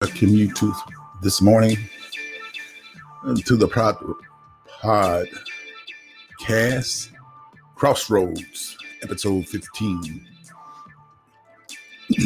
[0.00, 0.72] you to
[1.22, 1.76] this morning
[3.44, 3.96] to the pod,
[4.80, 7.10] podcast
[7.74, 10.24] Crossroads, episode 15.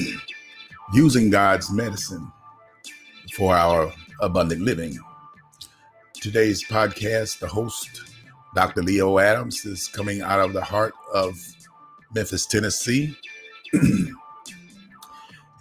[0.92, 2.30] Using God's medicine
[3.32, 4.98] for our abundant living.
[6.12, 8.02] Today's podcast, the host,
[8.54, 8.82] Dr.
[8.82, 11.40] Lee Adams, is coming out of the heart of
[12.14, 13.16] Memphis, Tennessee.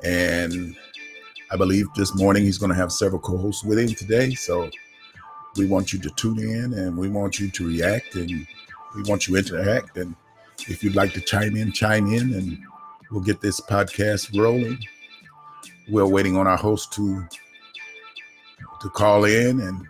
[0.03, 0.75] and
[1.51, 4.33] I believe this morning he's going to have several co hosts with him today.
[4.35, 4.69] So
[5.57, 8.47] we want you to tune in and we want you to react and
[8.95, 9.97] we want you to interact.
[9.97, 10.15] And
[10.69, 12.57] if you'd like to chime in, chime in and
[13.11, 14.79] we'll get this podcast rolling.
[15.89, 17.27] We're waiting on our host to
[18.79, 19.85] to call in and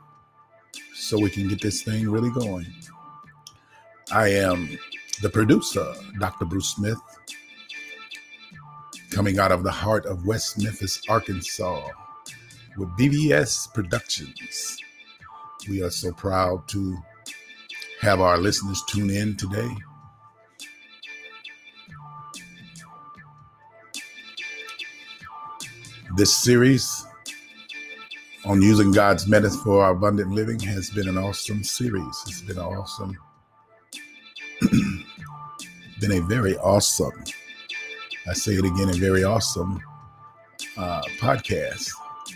[0.95, 2.66] so we can get this thing really going.
[4.11, 4.77] I am
[5.21, 6.45] the producer, Dr.
[6.45, 6.97] Bruce Smith,
[9.11, 11.89] coming out of the heart of West Memphis, Arkansas,
[12.77, 14.77] with BBS Productions.
[15.69, 16.97] We are so proud to
[17.99, 19.69] have our listeners tune in today.
[26.16, 27.05] This series
[28.45, 32.23] on using God's method for our abundant living has been an awesome series.
[32.27, 33.17] It's been awesome,
[35.99, 37.23] been a very awesome
[38.27, 39.81] I say it again, a very awesome
[40.77, 41.89] uh, podcast.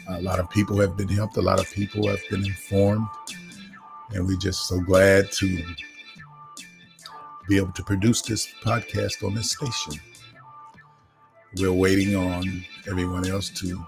[0.09, 3.07] A lot of people have been helped, a lot of people have been informed,
[4.11, 5.63] and we're just so glad to
[7.47, 10.01] be able to produce this podcast on this station.
[11.57, 13.85] We're waiting on everyone else to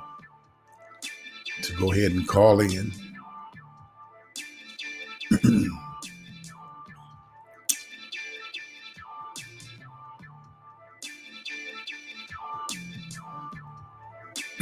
[1.63, 2.91] to go ahead and call in.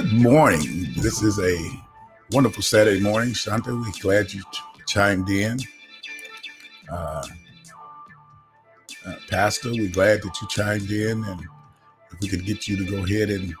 [0.00, 0.86] Good morning.
[0.96, 1.58] This is a
[2.32, 3.76] wonderful Saturday morning, Shanta.
[3.76, 4.42] We're glad you
[4.86, 5.58] chimed in.
[6.90, 7.22] Uh,
[9.06, 11.42] uh, Pastor, we're glad that you chimed in, and
[12.12, 13.52] if we could get you to go ahead and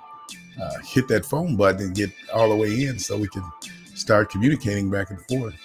[0.58, 3.44] uh, hit that phone button and get all the way in, so we can
[3.94, 5.60] start communicating back and forth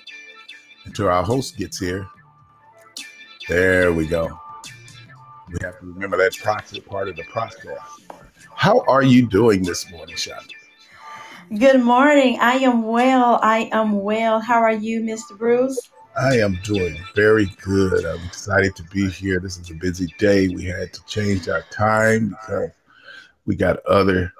[0.84, 2.06] until our host gets here.
[3.48, 4.38] There we go.
[5.48, 7.78] We have to remember that process part of the process.
[8.56, 10.55] How are you doing this morning, Shanta?
[11.50, 12.40] Good morning.
[12.42, 13.40] I am well.
[13.44, 14.40] I am well.
[14.40, 15.38] How are you, Mr.
[15.38, 15.80] Bruce?
[16.20, 18.04] I am doing very good.
[18.04, 19.40] I'm excited to be here.
[19.40, 20.48] This is a busy day.
[20.48, 22.72] We had to change our time because
[23.46, 24.34] we got other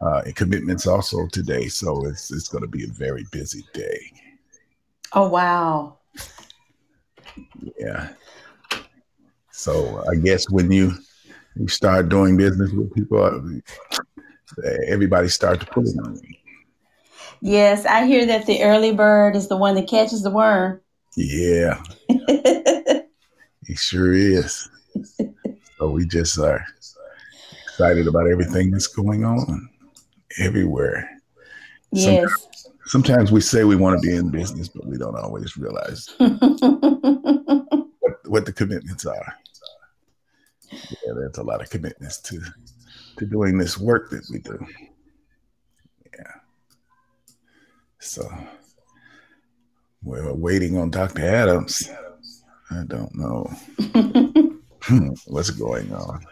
[0.00, 1.68] uh, commitments also today.
[1.68, 4.00] So it's it's going to be a very busy day.
[5.12, 5.98] Oh wow!
[7.78, 8.08] Yeah.
[9.52, 10.94] So I guess when you
[11.54, 16.39] you start doing business with people, uh, everybody start to pull on you.
[17.42, 20.80] Yes, I hear that the early bird is the one that catches the worm.
[21.16, 21.82] Yeah,
[23.66, 24.68] he sure is.
[25.78, 26.64] So we just are
[27.64, 29.68] excited about everything that's going on
[30.38, 31.08] everywhere.
[31.92, 32.30] yes.
[32.30, 36.14] Sometimes, sometimes we say we want to be in business, but we don't always realize
[36.18, 36.28] what,
[38.26, 39.34] what the commitments are.
[40.70, 42.40] Yeah, there's a lot of commitments to
[43.16, 44.58] to doing this work that we do.
[46.14, 46.32] Yeah.
[48.00, 48.28] So
[50.02, 51.22] we're waiting on Dr.
[51.22, 51.90] Adams.
[52.70, 53.50] I don't know
[55.26, 56.24] what's going on.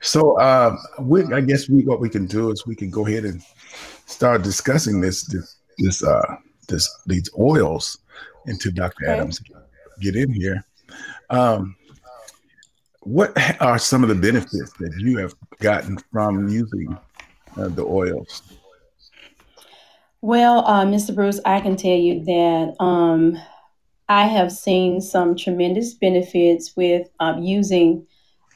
[0.00, 3.24] so uh, we, I guess we what we can do is we can go ahead
[3.24, 3.42] and
[4.06, 6.36] start discussing this this this uh
[6.68, 7.98] this these oils
[8.46, 9.04] into Dr.
[9.04, 9.12] Okay.
[9.12, 9.40] Adams
[10.00, 10.64] get in here.
[11.30, 11.74] Um,
[13.00, 16.98] what are some of the benefits that you have gotten from using
[17.56, 18.42] uh, the oils?
[20.20, 21.12] Well, uh, Mr.
[21.12, 23.38] Bruce, I can tell you that um,
[24.08, 28.06] I have seen some tremendous benefits with um, using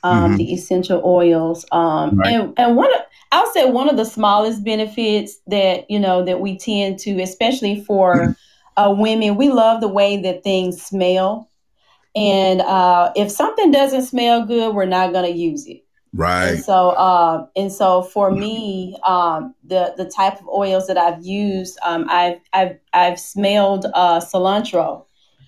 [0.03, 1.67] um, hmm the essential oils.
[1.73, 2.35] Um, Right.
[2.35, 3.01] and and one of
[3.33, 7.85] I'll say one of the smallest benefits that you know that we tend to, especially
[7.85, 8.37] for
[8.77, 11.51] uh, women, we love the way that things smell.
[12.17, 15.85] And uh, if something doesn't smell good, we're not going to use it.
[16.43, 16.61] And Right.
[16.61, 21.79] so, uh, and so for me, um, the the type of oils that I've used,
[21.83, 25.05] um, I've I've I've smelled uh, cilantro,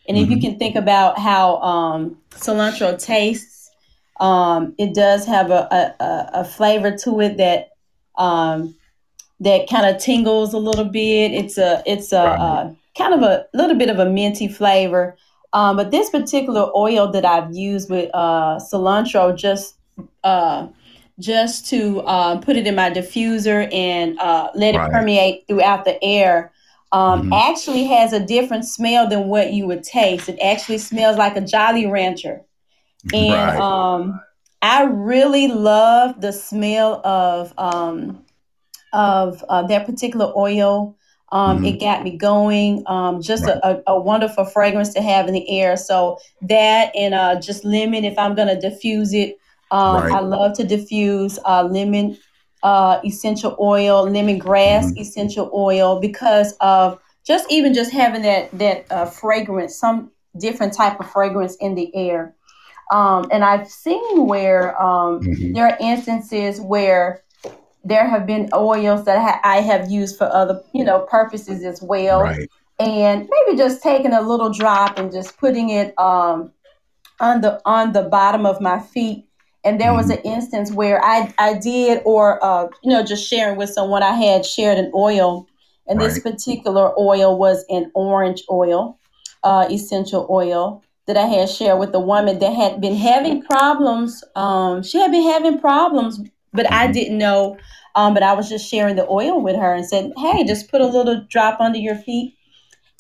[0.06, 3.70] and if you hmm can think about how um, cilantro tastes,
[4.20, 5.66] um, it does have a,
[6.00, 7.70] a, a a flavor to it that
[8.18, 8.74] um,
[9.40, 11.32] that kind of tingles a little bit.
[11.32, 12.40] It's a it's a, Right.
[12.40, 15.16] uh kind of a little bit of a minty flavor.
[15.54, 19.76] Um, but this particular oil that I've used with uh, cilantro just
[20.24, 20.68] uh,
[21.18, 24.90] just to uh, put it in my diffuser and uh, let it Right.
[24.90, 26.52] permeate throughout the air
[26.92, 30.28] um, hmm actually has a different smell than what you would taste.
[30.28, 32.42] It actually smells like a Jolly Rancher.
[33.12, 33.56] And Right.
[33.56, 34.20] um,
[34.60, 38.24] I really love the smell of um,
[38.92, 40.96] of uh, that particular oil.
[41.32, 42.84] Um, hmm it got me going.
[42.86, 43.56] Um, just Right.
[43.64, 45.78] a, a, wonderful fragrance to have in the air.
[45.78, 48.04] So that and uh, just lemon.
[48.04, 49.38] If I'm gonna diffuse it,
[49.72, 50.12] um, Right.
[50.12, 52.18] I love to diffuse uh, lemon
[52.62, 58.86] uh, essential oil, lemongrass hmm essential oil, because of just even just having that that
[58.90, 62.34] uh, fragrance, some different type of fragrance in the air.
[62.92, 67.22] Um, and I've seen where um, hmm there are instances where
[67.84, 71.82] there have been oils that ha- I have used for other, you know, purposes as
[71.82, 72.48] well, Right.
[72.78, 76.52] and maybe just taking a little drop and just putting it um,
[77.20, 79.26] on the on the bottom of my feet.
[79.64, 83.28] And there was hmm an instance where I I did, or uh, you know, just
[83.28, 84.02] sharing with someone.
[84.02, 85.48] I had shared an oil,
[85.86, 88.98] and this particular oil was an orange oil,
[89.44, 94.22] uh, essential oil that I had shared with a woman that had been having problems.
[94.36, 96.20] Um, she had been having problems,
[96.52, 97.58] but I hmm didn't know.
[97.94, 100.80] Um, but I was just sharing the oil with her and said, "Hey, just put
[100.80, 102.36] a little drop under your feet."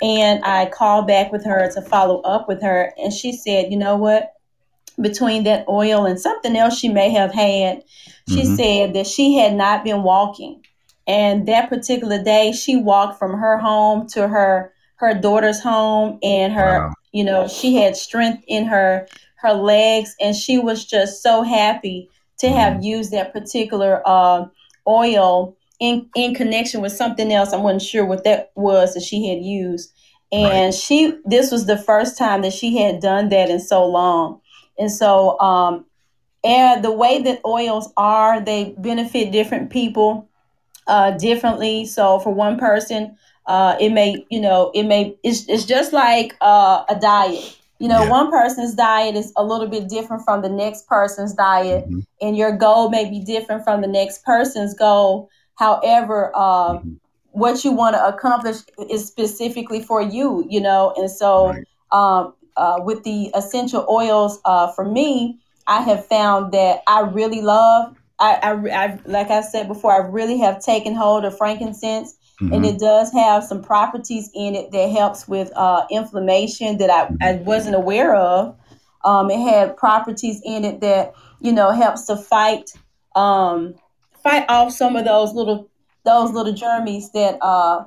[0.02, 3.78] And I called back with her to follow up with her, and she said, "You
[3.78, 4.32] know what?
[5.02, 7.82] Between that oil and something else she may have had,
[8.26, 10.62] she hmm said that she had not been walking.
[11.06, 16.52] And that particular day, she walked from her home to her her daughter's home, and
[16.52, 16.94] her, Wow.
[17.12, 22.08] you know, she had strength in her her legs, and she was just so happy
[22.38, 24.46] to hmm have used that particular uh,
[24.88, 27.52] oil in in connection with something else.
[27.52, 29.92] I wasn't sure what that was that she had used,
[30.38, 30.62] Right.
[30.62, 34.40] and she this was the first time that she had done that in so long
[34.78, 35.84] and so, um,
[36.44, 40.28] and the way that oils are, they benefit different people
[40.86, 41.84] uh, differently.
[41.84, 43.16] So, for one person,
[43.46, 47.56] uh, it may, you know, it may, it's, it's just like uh, a diet.
[47.78, 48.06] You know, Yeah.
[48.06, 52.36] one person's diet is a little bit different from the next person's diet, hmm and
[52.36, 55.28] your goal may be different from the next person's goal.
[55.56, 56.94] However, uh, hmm
[57.30, 58.58] what you want to accomplish
[58.90, 60.92] is specifically for you, you know.
[60.96, 61.66] And so, Right.
[61.92, 67.40] um, uh, with the essential oils, uh, for me, I have found that I really
[67.42, 67.94] love.
[68.18, 72.14] I, I, I, like I said before, I really have taken hold of frankincense,
[72.50, 76.90] and hmm it does have some properties in it that helps with uh, inflammation that
[76.90, 78.56] I, I wasn't aware of.
[79.04, 82.70] Um, it had properties in it that you know helps to fight
[83.16, 83.74] um,
[84.22, 85.68] fight off some of those little
[86.04, 87.84] those little germs that uh,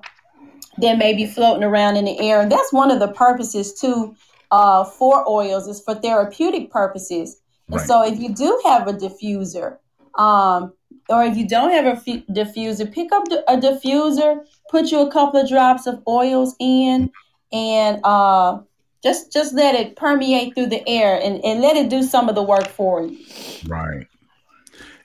[0.79, 2.41] that may be floating around in the air.
[2.41, 4.15] And that's one of the purposes too
[4.51, 7.41] uh, for oils is for therapeutic purposes.
[7.71, 7.87] And Right.
[7.87, 9.77] so if you do have a diffuser,
[10.17, 10.73] um,
[11.09, 15.11] or if you don't have a f- diffuser, pick up a diffuser, put you a
[15.11, 17.11] couple of drops of oils in,
[17.51, 18.59] and uh,
[19.03, 22.35] just just let it permeate through the air and, and let it do some of
[22.35, 23.17] the work for you.
[23.67, 24.07] Right.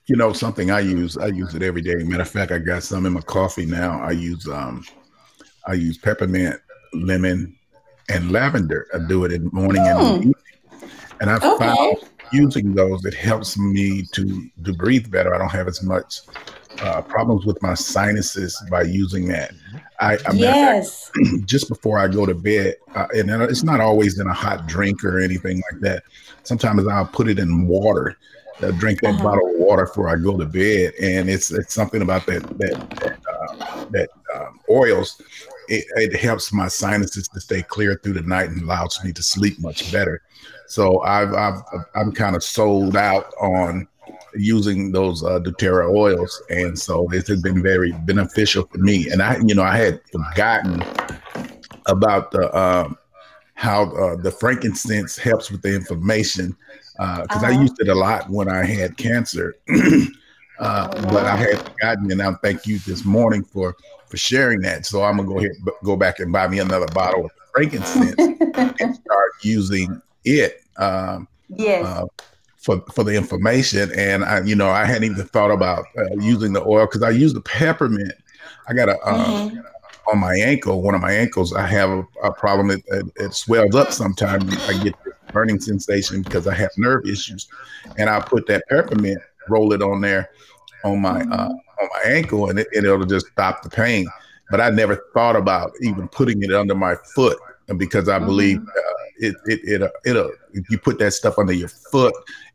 [0.07, 1.97] You know, something I use, I use it every day.
[1.97, 4.01] Matter of fact, I got some in my coffee now.
[4.03, 4.85] I use um
[5.67, 6.57] I use peppermint,
[6.95, 7.57] lemon,
[8.11, 8.87] and lavender.
[8.95, 10.19] I do it in the morning and in the Hmm.
[10.19, 10.35] evening.
[11.21, 11.97] And I found
[12.33, 15.35] using those, it helps me to to breathe better.
[15.35, 16.21] I don't have as much
[16.83, 19.53] uh, problems with my sinuses by using that.
[20.01, 21.11] I, a matter of fact, Yes.
[21.45, 25.05] just before I go to bed, uh, and it's not always in a hot drink
[25.05, 26.03] or anything like that.
[26.45, 28.17] Sometimes I'll put it in water.
[28.63, 29.23] i drink that huh.
[29.23, 32.77] bottle of water before I go to bed, and it's it's something about that that
[33.01, 33.55] that, uh,
[33.91, 35.21] that um, oils.
[35.71, 39.23] It, it helps my sinuses to stay clear through the night and allows me to
[39.23, 40.21] sleep much better.
[40.67, 41.63] So I've, I've
[41.95, 43.89] I'm kind of sold out on
[44.35, 49.09] using those uh, doTERRA oils, and so it has been very beneficial for me.
[49.11, 50.83] And I, you know, I had forgotten
[51.87, 52.97] about the um,
[53.55, 56.57] how uh, the frankincense helps with the inflammation
[56.97, 57.47] because uh, uh-huh.
[57.47, 59.55] I used it a lot when I had cancer.
[60.61, 63.75] Uh, but I had forgotten, and I thank you this morning for
[64.11, 64.85] for sharing that.
[64.85, 65.53] So I'm gonna go ahead
[65.85, 70.63] go back and buy me another bottle of frankincense and start using it.
[70.77, 71.85] Um, yes.
[71.87, 72.07] Uh,
[72.57, 76.53] for for the information, and I, you know, I hadn't even thought about uh, using
[76.53, 78.13] the oil because I use the peppermint.
[78.69, 79.59] I got a um, mm-hmm.
[80.13, 81.55] on my ankle, one of my ankles.
[81.55, 82.71] I have a, a problem.
[82.71, 84.55] It, it, it, swells up sometimes.
[84.69, 84.95] I get
[85.33, 87.49] burning sensation because I have nerve issues,
[87.97, 90.29] and I put that peppermint, roll it on there,
[90.85, 94.07] on my uh, on my ankle, and, it, and it'll just stop the pain.
[94.51, 98.27] But I never thought about even putting it under my foot, and because I mm-hmm.
[98.27, 102.15] believe uh, it it it it'll if you put that stuff under your foot,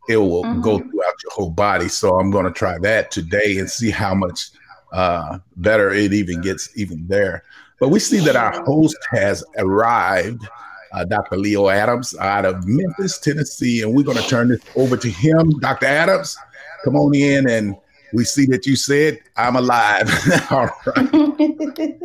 [0.09, 0.61] it will mm-hmm.
[0.61, 1.87] go throughout your whole body.
[1.87, 4.51] So I'm going to try that today and see how much
[4.91, 7.43] uh, better it even gets even there.
[7.79, 10.47] But we see that our host has arrived.
[10.93, 11.35] Uh, Dr.
[11.35, 15.59] Lee Adams out of Memphis, Tennessee, and we're going to turn this over to him.
[15.59, 15.87] Dr.
[15.87, 16.37] Adams,
[16.85, 17.75] come on in and
[18.15, 20.09] we see that you said, I'm alive.
[20.49, 21.11] All right.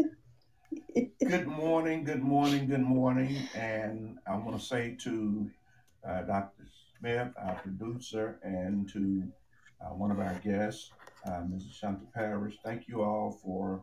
[1.24, 3.36] good morning, good morning, good morning.
[3.54, 5.48] And I want to say to
[6.06, 6.64] uh, Dr.
[6.98, 9.22] Smith, our producer, and to
[9.80, 10.90] uh, one of our guests,
[11.26, 11.74] uh, Mrs.
[11.74, 13.80] Shanta Parrish, thank you all for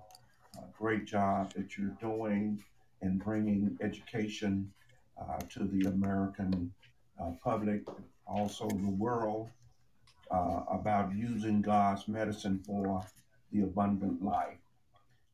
[0.58, 2.62] a great job that you're doing
[3.02, 4.70] in bringing education
[5.18, 6.74] uh, to the American
[7.22, 7.84] uh, public,
[8.28, 9.48] also the world
[10.32, 13.06] uh, about using God's medicine for
[13.52, 14.58] the abundant life.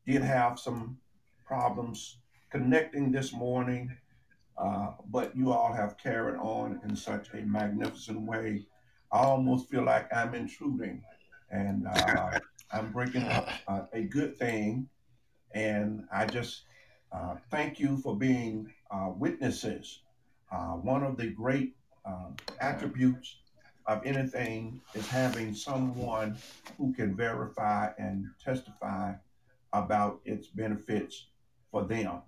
[0.06, 0.98] Did have some
[1.46, 2.18] problems
[2.50, 3.96] connecting this morning,
[4.56, 8.66] uh, but you all have carried on in such a magnificent way.
[9.10, 11.02] I almost feel like I'm intruding
[11.50, 12.38] and uh,
[12.72, 14.88] I'm breaking up uh, a good thing.
[15.54, 16.62] And I just
[17.12, 20.00] uh, thank you for being uh, witnesses.
[20.82, 21.74] one of the great
[22.60, 23.36] attributes
[23.86, 26.36] of anything is having someone
[26.78, 29.12] who can verify and testify
[29.72, 31.26] about its benefits
[31.70, 32.22] for them.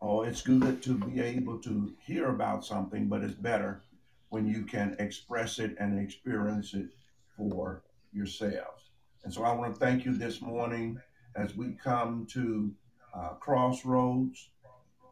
[0.00, 3.82] Oh, it's good to be able to hear about something, but it's better
[4.28, 6.88] when you can express it and experience it
[7.36, 8.90] for yourselves.
[9.24, 11.00] And so I want to thank you this morning
[11.34, 12.72] as we come to
[13.14, 14.50] uh, Crossroads,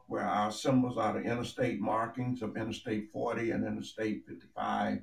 [0.07, 5.01] where our symbols are the interstate markings of Interstate 40 and Interstate 55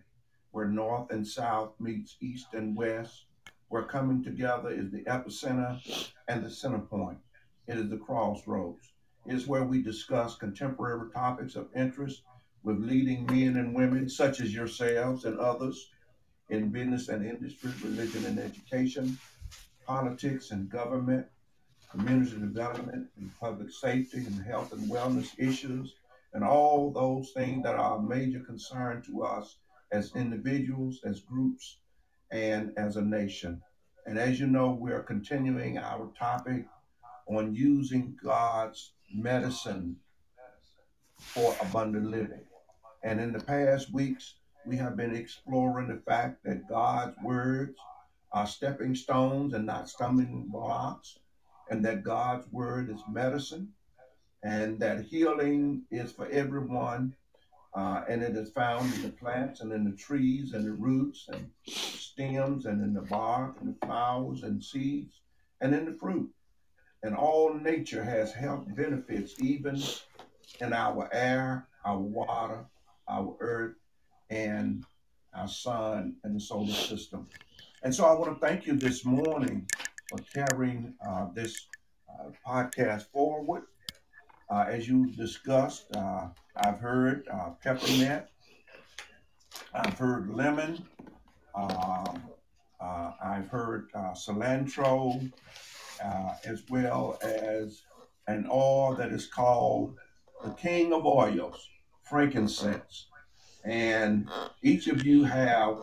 [0.52, 3.26] where north and south meets east and west,
[3.70, 5.80] where coming together is the epicenter
[6.28, 7.18] and the center point.
[7.68, 8.92] It is the crossroads.
[9.26, 12.24] It is where we discuss contemporary topics of interest
[12.64, 15.90] with leading men and women, such as yourselves and others,
[16.50, 19.18] in business and industry, religion and education,
[19.86, 21.26] politics and government,
[21.90, 25.96] community development and public safety and health and wellness issues,
[26.34, 29.58] and all those things that are a major concern to us
[29.92, 31.78] as individuals, as groups,
[32.32, 33.62] and as a nation.
[34.06, 36.66] And as you know, we are continuing our topic
[37.28, 39.98] on using God's medicine
[41.18, 42.46] for abundant living.
[43.04, 47.78] And in the past weeks, we have been exploring the fact that God's words
[48.32, 51.18] are stepping stones and not stumbling blocks,
[51.70, 53.74] and that God's word is medicine,
[54.44, 57.16] and that healing is for everyone
[57.74, 61.28] uh, and it is found in the plants and in the trees and the roots
[61.32, 65.22] and stems and in the bark and the flowers and seeds
[65.62, 66.30] and in the fruit.
[67.04, 69.82] And all nature has health benefits, even
[70.60, 72.66] in our air, our water,
[73.08, 73.76] our earth,
[74.30, 74.86] and
[75.34, 77.28] our sun and the solar system.
[77.84, 79.68] And so I want to thank you this morning
[80.10, 81.68] for carrying uh, this
[82.10, 83.64] uh, podcast forward.
[84.52, 86.28] Uh, as you discussed, uh,
[86.58, 88.26] I've heard uh, peppermint.
[89.74, 90.86] I've heard lemon.
[91.56, 92.22] Um,
[92.82, 95.32] uh, I've heard uh, cilantro,
[96.04, 97.84] uh, as well as
[98.28, 99.96] an oil that is called
[100.44, 101.70] the king of oils,
[102.04, 103.08] frankincense.
[103.64, 104.28] And
[104.62, 105.78] each of you have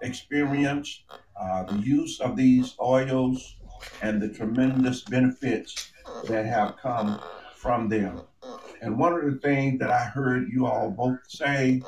[0.00, 1.02] experienced
[1.68, 3.56] the use of these oils
[4.00, 5.92] and the tremendous benefits
[6.24, 7.20] that have come
[7.56, 8.22] from them.
[8.80, 11.82] And one of the things that I heard you all both say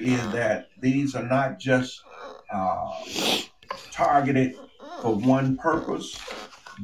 [0.00, 2.00] is that these are not just
[2.52, 2.90] uh,
[3.92, 4.56] targeted
[5.00, 6.20] for one purpose,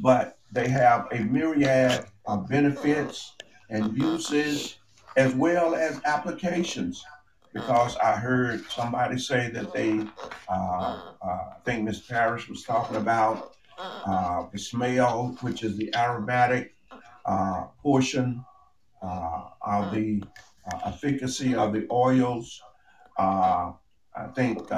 [0.00, 3.34] but they have a myriad of benefits
[3.70, 4.78] and uses
[5.16, 7.04] as well as applications.
[7.52, 10.06] Because I heard somebody say that they,
[10.48, 12.02] uh, uh, I think Ms.
[12.02, 13.56] Parrish was talking about
[14.04, 16.76] uh, smell, which is the aromatic
[17.26, 18.46] uh, portion
[19.02, 20.28] uh, of the
[20.70, 22.66] uh, efficacy of the oils.
[23.18, 23.72] Uh,
[24.16, 24.68] I think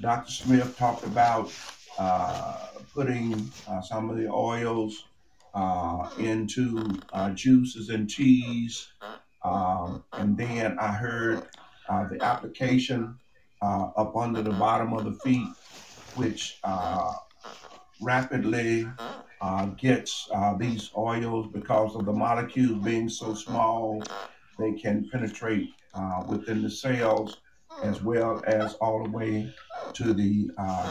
[0.00, 0.30] Dr.
[0.30, 1.56] Smith talked about
[2.94, 3.54] putting
[3.88, 5.08] some of the oils
[6.16, 7.04] into
[7.34, 8.88] juices and teas.
[9.44, 11.48] Um, and then I heard
[11.88, 13.18] uh, the application
[13.62, 15.58] uh, up under the bottom of the feet,
[16.12, 17.12] which uh,
[18.00, 18.86] rapidly
[19.40, 24.02] uh, gets uh, these oils because of the molecules being so small,
[24.58, 27.38] they can penetrate uh, within the cells
[27.82, 29.52] as well as all the way
[29.92, 30.90] to the uh,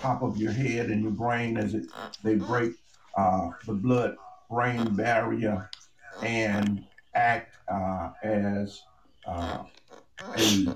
[0.00, 1.84] top of your head and your brain as it
[2.22, 2.72] they break
[3.16, 4.16] uh, the blood
[4.50, 5.68] brain barrier
[6.22, 8.82] and act uh, as
[10.38, 10.66] a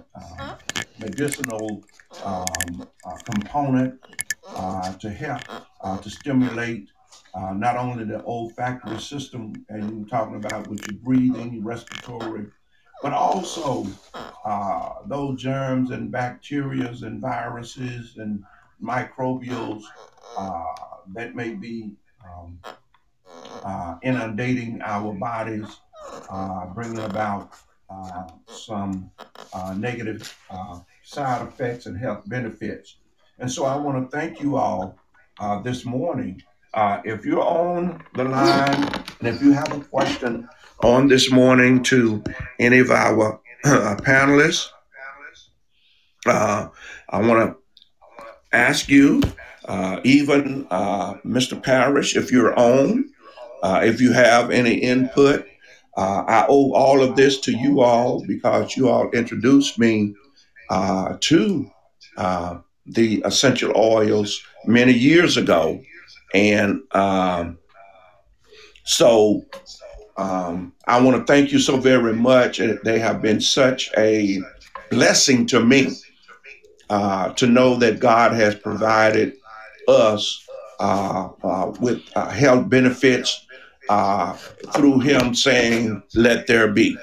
[0.99, 1.83] medicinal
[2.25, 2.87] um,
[3.25, 3.99] component
[4.57, 5.42] uh, to help
[5.83, 6.88] uh, to stimulate
[7.35, 11.62] uh, not only the olfactory system, and you were talking about with your breathing, your
[11.62, 12.47] respiratory,
[13.02, 13.87] but also
[14.45, 18.42] uh, those germs and bacterias and viruses and
[18.83, 19.83] microbials
[20.37, 20.64] uh,
[21.14, 21.92] that may be
[22.25, 22.59] um,
[23.64, 25.76] uh, inundating our bodies,
[26.75, 27.50] bringing about
[28.49, 29.11] some
[29.76, 30.35] negative
[31.04, 32.97] side effects and health benefits.
[33.40, 34.99] And so I want to thank you all
[35.40, 36.42] uh, this morning.
[36.75, 38.85] Uh, if you're on the line
[39.18, 40.47] and if you have a question
[40.85, 42.23] on this morning to
[42.59, 44.68] any of our uh, panelists,
[46.26, 46.68] uh,
[47.09, 47.56] I want to
[48.52, 49.23] ask you,
[49.64, 51.61] uh, even uh, Mr.
[51.61, 53.11] Parrish, if you're on,
[53.64, 55.47] if you have any input,
[55.97, 60.14] I owe all of this to you all because you all introduced me
[60.68, 61.70] to
[62.90, 65.82] the essential oils many years ago.
[66.35, 67.59] And um,
[68.85, 69.44] so
[70.16, 72.61] um, I want to thank you so very much.
[72.85, 74.40] They have been such a
[74.90, 75.92] blessing to me
[76.90, 79.34] uh, to know that God has provided
[79.88, 80.47] us
[80.80, 83.47] uh, uh, with uh, health benefits
[83.88, 84.32] uh,
[84.75, 86.97] through Him saying, Let there be.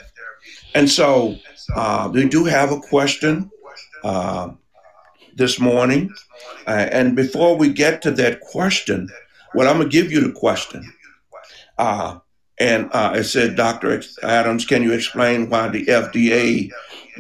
[0.76, 1.36] And so
[1.76, 3.50] uh, we do have a question
[5.38, 6.14] this morning.
[6.66, 9.10] Uh, and before we get to that question,
[9.54, 10.92] well, I'm going to give you the question.
[11.78, 12.20] Uh,
[12.60, 14.02] and uh, it said, Dr.
[14.24, 16.72] Adams, can you explain why the FDA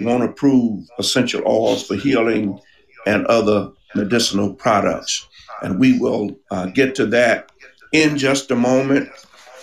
[0.01, 2.59] won't approve essential oils for healing
[3.05, 5.27] and other medicinal products?
[5.61, 7.51] And we will uh, get to that
[7.93, 9.09] in just a moment.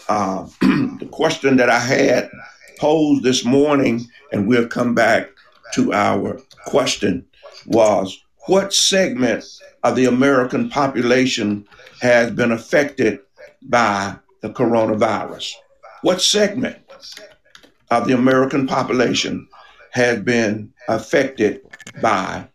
[0.09, 2.31] Uh, the question that I had
[2.79, 5.31] posed this morning, and we'll come back
[5.75, 7.27] to our question,
[7.67, 9.45] was what segment
[9.83, 11.67] of the American population
[12.01, 13.21] has been affected
[13.63, 15.53] by the coronavirus?
[16.03, 16.77] What segment
[17.91, 19.49] of the American population
[19.93, 21.63] has been affected
[22.03, 22.49] by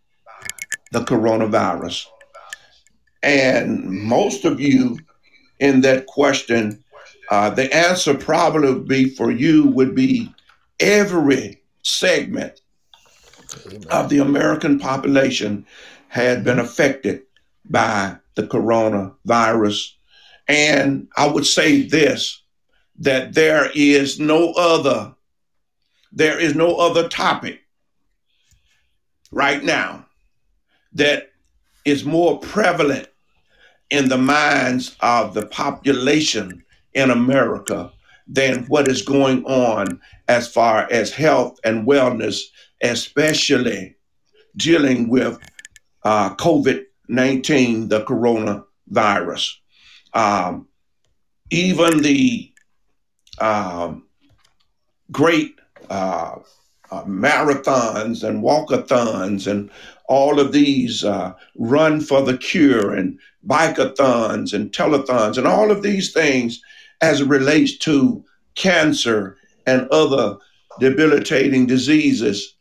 [0.92, 2.06] the coronavirus?
[3.24, 5.00] And most of you
[5.60, 6.84] in that question,
[7.32, 10.34] uh, the answer probably would be for you would be
[10.80, 12.62] every segment
[13.66, 13.84] Amen.
[13.90, 15.66] of the American population
[16.08, 17.24] had been affected
[17.66, 19.92] by the coronavirus.
[20.48, 22.42] And I would say this
[23.00, 25.16] that there is no other
[26.12, 27.62] there is no other topic
[29.32, 30.06] right now
[30.94, 31.32] that
[31.86, 33.08] is more prevalent
[33.90, 37.92] in the minds of the population in America
[38.28, 42.42] than what is going on as far as health and wellness,
[42.82, 43.96] especially
[44.56, 45.40] dealing with
[46.04, 49.56] uh, COVID 19, the coronavirus.
[50.14, 50.68] Um,
[51.50, 52.52] even the
[53.40, 54.06] um,
[55.12, 56.36] great uh,
[56.92, 59.72] uh, marathons and walkathons and
[60.08, 65.82] all of these uh, run for the cure and bikeathons and telethons and all of
[65.82, 66.62] these things
[67.02, 68.24] as it relates to
[68.56, 70.38] cancer and other
[70.80, 72.56] debilitating diseases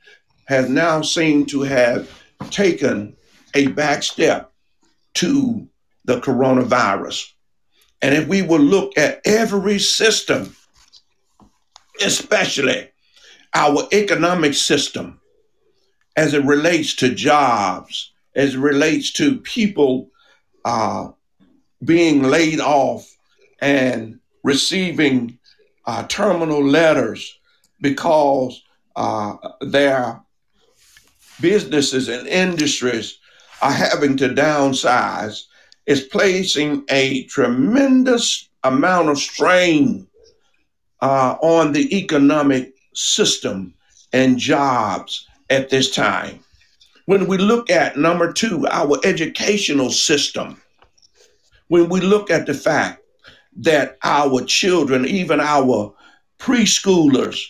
[0.49, 2.11] has now seemed to have
[2.49, 3.15] taken
[3.55, 4.51] a back step
[5.13, 5.69] to
[6.07, 7.33] the coronavirus.
[8.01, 10.57] And if we will look at every system,
[12.01, 12.89] especially
[13.55, 15.21] our economic system,
[16.17, 20.09] as it relates to jobs, as it relates to people
[20.65, 21.11] uh,
[21.85, 23.15] being laid off
[23.61, 25.39] and receiving
[25.85, 27.39] uh, terminal letters
[27.83, 28.63] because
[28.97, 30.23] uh, their
[31.41, 33.19] businesses and industries
[33.63, 35.43] are having to downsize,
[35.87, 40.07] is placing a tremendous amount of strain
[41.01, 43.75] uh, on the economic system
[44.13, 46.41] and jobs at this time.
[47.07, 50.61] When we look at number two, our educational system,
[51.69, 53.03] when we look at the fact
[53.57, 55.95] that our children, even our
[56.39, 57.41] preschoolers,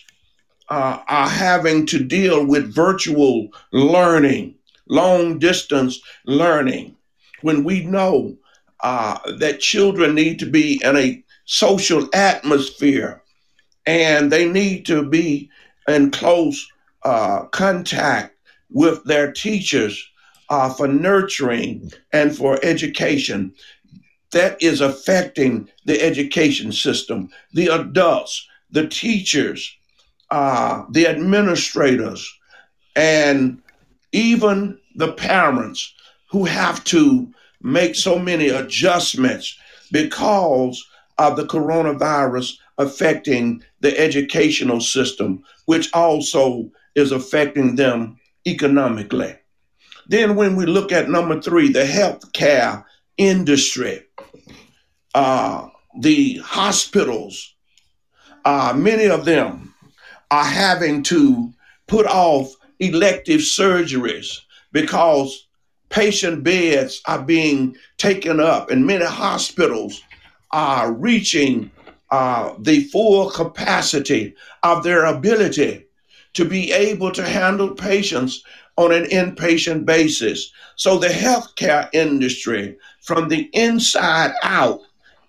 [0.69, 4.55] uh, are having to deal with virtual learning,
[4.87, 6.95] long distance learning,
[7.41, 8.35] when we know
[8.81, 13.21] uh, that children need to be in a social atmosphere
[13.85, 15.49] and they need to be
[15.87, 16.67] in close
[17.03, 18.35] uh, contact
[18.69, 20.09] with their teachers
[20.49, 23.53] uh, for nurturing and for education.
[24.31, 29.75] That is affecting the education system, the adults, the teachers,
[30.31, 32.31] uh, the administrators,
[32.95, 33.61] and
[34.11, 35.93] even the parents
[36.29, 37.27] who have to
[37.61, 39.57] make so many adjustments
[39.91, 40.85] because
[41.17, 49.35] of the coronavirus affecting the educational system, which also is affecting them economically.
[50.07, 52.83] Then, when we look at number three, the healthcare
[53.17, 54.03] industry,
[55.13, 55.67] uh,
[55.99, 57.53] the hospitals,
[58.45, 59.68] uh, many of them
[60.31, 61.51] are having to
[61.87, 64.39] put off elective surgeries
[64.71, 65.47] because
[65.89, 70.01] patient beds are being taken up, and many hospitals
[70.51, 71.71] are reaching
[72.11, 75.85] uh, the full capacity of their ability
[76.33, 78.43] to be able to handle patients
[78.77, 80.51] on an inpatient basis.
[80.75, 84.79] So the healthcare industry, from the inside out,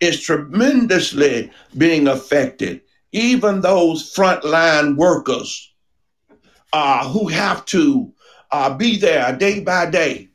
[0.01, 2.81] is tremendously being affected.
[3.13, 5.73] Even those frontline workers
[6.73, 8.13] uh, who have to
[8.53, 10.29] uh, be there day by day,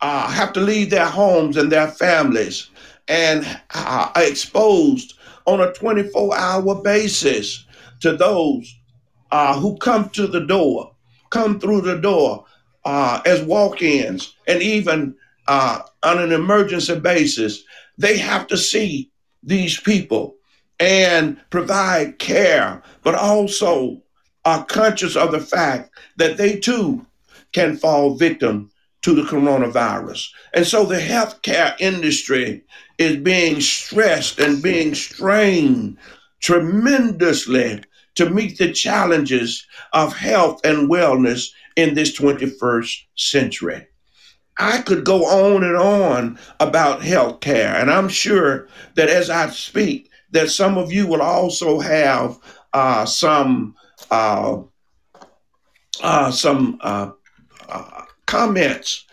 [0.00, 2.70] uh, have to leave their homes and their families,
[3.08, 3.44] and
[3.74, 5.14] uh, are exposed
[5.46, 7.64] on a 24 hour basis
[8.00, 8.74] to those
[9.30, 10.94] uh, who come to the door,
[11.30, 12.44] come through the door
[12.84, 15.14] uh, as walk ins, and even
[15.48, 17.62] on an emergency basis.
[17.98, 19.10] They have to see
[19.42, 20.36] these people
[20.82, 24.02] and provide care, but also
[24.44, 27.06] are conscious of the fact that they too
[27.52, 28.68] can fall victim
[29.02, 30.26] to the coronavirus.
[30.52, 32.64] And so the healthcare industry
[32.98, 35.98] is being stressed and being strained
[36.40, 37.84] tremendously
[38.16, 43.86] to meet the challenges of health and wellness in this 21st century.
[44.58, 48.66] I could go on and on about healthcare, and I'm sure
[48.96, 52.38] that as I speak, that some of you will also have
[52.72, 53.74] uh, some
[54.10, 54.62] uh,
[56.02, 57.10] uh, some uh,
[57.68, 59.04] uh, comments,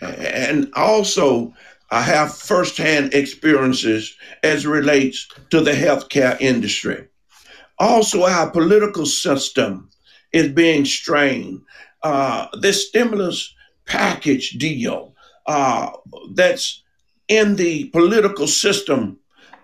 [0.00, 1.52] and also
[1.90, 7.06] I have firsthand experiences as relates to the healthcare industry.
[7.78, 9.90] Also, our political system
[10.32, 11.60] is being strained.
[12.02, 13.54] Uh, this stimulus
[13.86, 15.14] package deal
[16.34, 16.82] that's
[17.28, 19.17] in the political system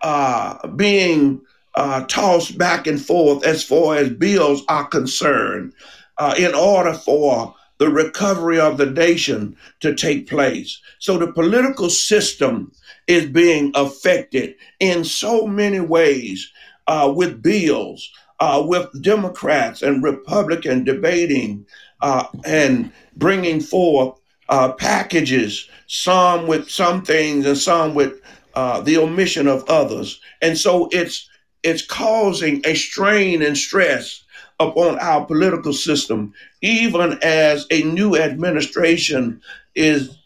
[0.05, 1.41] uh, being
[1.77, 5.73] uh, tossed back and forth as far as bills are concerned
[6.19, 10.79] uh, in order for the recovery of the nation to take place.
[10.99, 12.71] So the political system
[13.07, 16.53] is being affected in so many ways
[16.87, 18.09] uh, with bills,
[18.41, 21.67] uh, with Democrats and Republican debating
[22.03, 28.21] uh, and bringing forth uh, packages, some with some things and some with
[28.55, 30.21] uh, the omission of others.
[30.43, 31.29] And so it's
[31.63, 34.23] it's causing a strain and stress
[34.61, 39.41] upon our political system, even as a new administration
[39.75, 40.17] is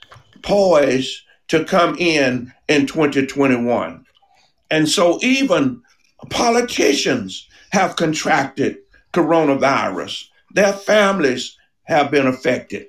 [0.43, 4.05] poised to come in in 2021.
[4.71, 5.83] And so even
[6.29, 8.79] politicians have contracted
[9.13, 10.25] coronavirus.
[10.55, 12.87] Their families have been affected.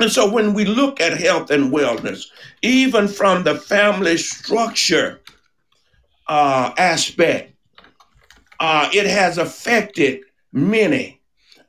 [0.00, 2.26] And so when we look at health and wellness,
[2.62, 5.20] even from the family structure
[6.26, 7.54] uh, aspect,
[8.60, 10.20] uh, it has affected
[10.52, 11.20] many.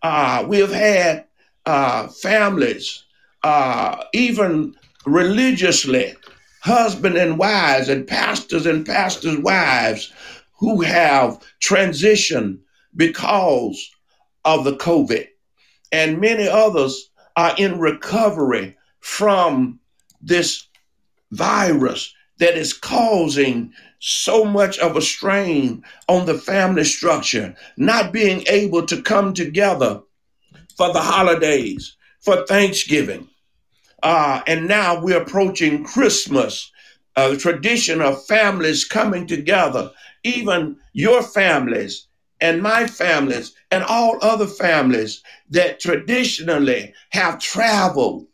[0.02, 1.26] Uh, we have had
[1.66, 3.04] uh, families,
[3.44, 6.14] uh, even religiously,
[6.62, 10.12] husband and wives, and pastors and pastors' wives
[10.58, 12.60] who have transitioned
[12.96, 13.92] because
[14.46, 15.28] of the COVID.
[15.92, 19.80] And many others are in recovery from
[20.22, 20.68] this
[21.32, 28.44] virus that is causing so much of a strain on the family structure, not being
[28.48, 30.02] able to come together
[30.78, 33.28] for the holidays, for Thanksgiving.
[34.04, 36.72] Uh, and now we're approaching Christmas,
[37.16, 39.92] uh, the tradition of families coming together,
[40.24, 42.08] even your families
[42.46, 48.28] and my families and all other families that traditionally have traveled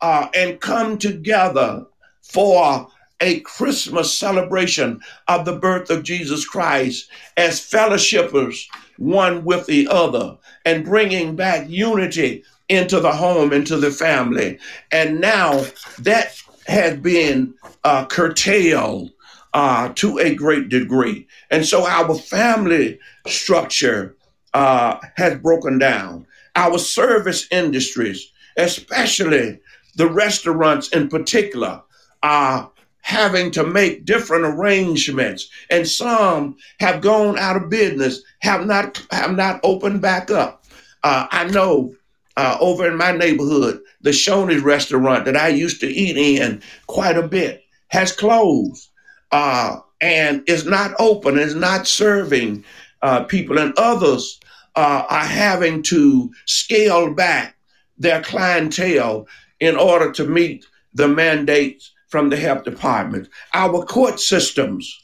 [0.00, 1.84] uh, and come together
[2.22, 2.88] for
[3.20, 8.62] a Christmas celebration of the birth of Jesus Christ as fellowshippers
[8.96, 14.56] one with the other and bringing back unity into the home, into the family.
[14.92, 15.64] And now
[15.98, 19.10] that has been uh, curtailed
[19.54, 21.26] uh, to a great degree.
[21.50, 24.16] And so our family structure
[24.54, 26.26] uh, has broken down.
[26.56, 29.60] Our service industries, especially
[29.96, 31.82] the restaurants in particular,
[32.22, 32.70] are
[33.02, 39.34] having to make different arrangements and some have gone out of business have not have
[39.34, 40.64] not opened back up
[41.04, 41.94] uh, i know
[42.36, 47.16] uh, over in my neighborhood the shoney's restaurant that i used to eat in quite
[47.16, 48.87] a bit has closed
[49.32, 52.64] uh, and is not open is not serving
[53.02, 54.40] uh, people and others
[54.76, 57.56] uh, are having to scale back
[57.98, 59.26] their clientele
[59.60, 60.64] in order to meet
[60.94, 63.28] the mandates from the health department.
[63.54, 64.96] Our court systems,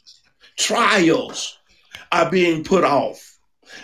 [0.57, 1.59] trials
[2.11, 3.37] are being put off.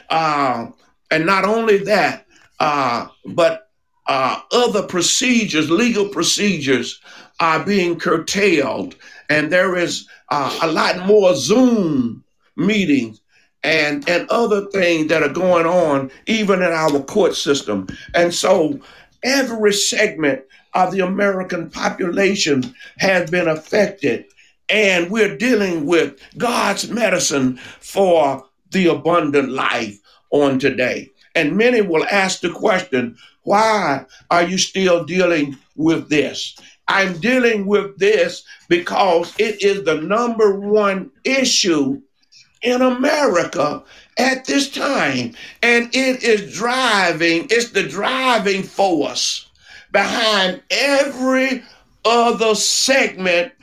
[0.09, 0.67] Uh,
[1.11, 2.25] and not only that,
[2.59, 3.69] uh, but
[4.07, 6.99] uh, other procedures, legal procedures,
[7.39, 8.95] are being curtailed.
[9.29, 12.23] And there is uh, a lot more Zoom
[12.55, 13.21] meetings
[13.63, 17.87] and, and other things that are going on, even in our court system.
[18.15, 18.79] And so
[19.23, 20.41] every segment
[20.73, 24.25] of the American population has been affected.
[24.69, 29.99] And we're dealing with God's medicine for the abundant life
[30.31, 31.11] on today.
[31.35, 36.57] And many will ask the question, why are you still dealing with this?
[36.87, 42.01] I'm dealing with this because it is the number one issue
[42.61, 43.83] in America
[44.17, 45.33] at this time.
[45.63, 49.49] And it is driving, it's the driving force
[49.91, 51.63] behind every
[52.05, 53.53] other segment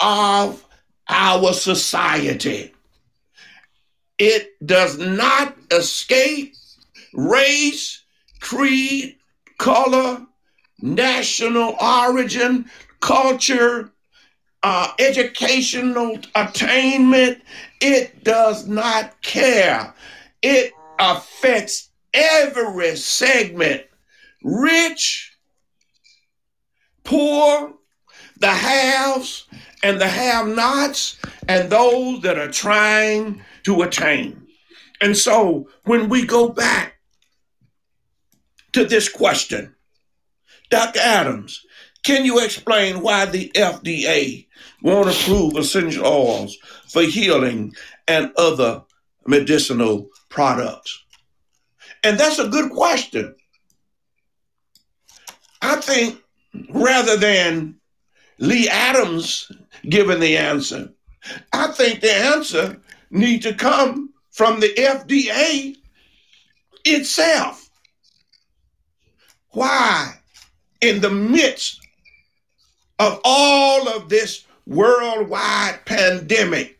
[0.00, 0.64] of
[1.08, 2.72] our society.
[4.18, 6.54] It does not escape
[7.12, 8.02] race,
[8.40, 9.16] creed,
[9.58, 10.26] color,
[10.82, 12.68] national origin,
[13.00, 13.92] culture,
[14.62, 17.42] uh, educational attainment.
[17.80, 19.94] It does not care.
[20.42, 23.82] It affects every segment,
[24.42, 25.36] rich,
[27.04, 27.74] poor,
[28.38, 29.46] the haves
[29.82, 31.16] and the have nots,
[31.48, 34.46] and those that are trying to attain.
[35.00, 36.94] And so when we go back
[38.72, 39.74] to this question,
[40.72, 41.00] Dr.
[41.00, 41.66] Adams,
[42.02, 44.46] can you explain why the FDA
[44.80, 46.56] won't approve essential oils
[46.88, 47.74] for healing
[48.08, 48.82] and other
[49.26, 51.04] medicinal products?
[52.02, 53.34] And that's a good question.
[55.60, 56.22] I think
[56.70, 57.76] rather than
[58.38, 59.52] Lee Adams
[59.90, 60.88] giving the answer.
[61.52, 62.80] I think the answer
[63.10, 65.76] needs to come from the FDA
[66.86, 67.68] itself.
[69.50, 70.14] Why,
[70.82, 71.80] in the midst
[72.98, 76.78] of all of this worldwide pandemic,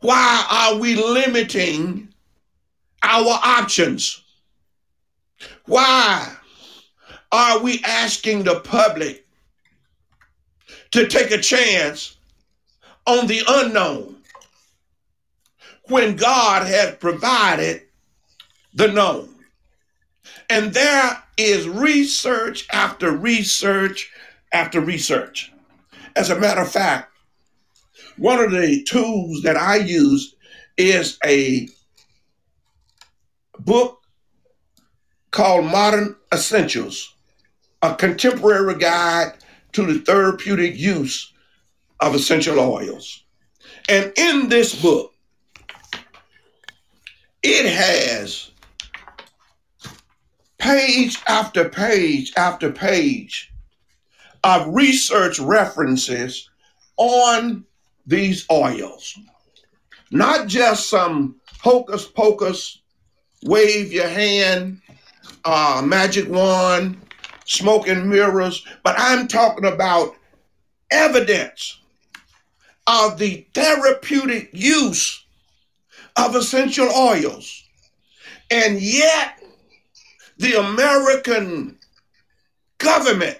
[0.00, 2.08] why are we limiting
[3.02, 4.22] our options?
[5.66, 6.34] Why
[7.30, 9.24] are we asking the public
[10.90, 12.16] to take a chance
[13.06, 14.16] on the unknown
[15.88, 17.82] when God has provided
[18.74, 19.31] the known?
[20.52, 24.12] And there is research after research
[24.52, 25.50] after research.
[26.14, 27.10] As a matter of fact,
[28.18, 30.34] one of the tools that I use
[30.76, 31.70] is a
[33.60, 34.02] book
[35.30, 37.14] called Modern Essentials
[37.80, 39.32] a contemporary guide
[39.72, 41.32] to the therapeutic use
[42.00, 43.24] of essential oils.
[43.88, 45.14] And in this book,
[47.42, 48.51] it has
[50.62, 53.52] page after page after page
[54.44, 56.48] of research references
[56.96, 57.64] on
[58.06, 59.18] these oils.
[60.12, 62.78] Not just some hocus pocus,
[63.44, 64.80] wave your hand,
[65.44, 66.96] uh, magic wand,
[67.44, 70.14] smoke and mirrors, but I'm talking about
[70.92, 71.80] evidence
[72.86, 75.24] of the therapeutic use
[76.14, 77.64] of essential oils.
[78.48, 79.41] And yet,
[80.38, 81.78] the American
[82.78, 83.38] government,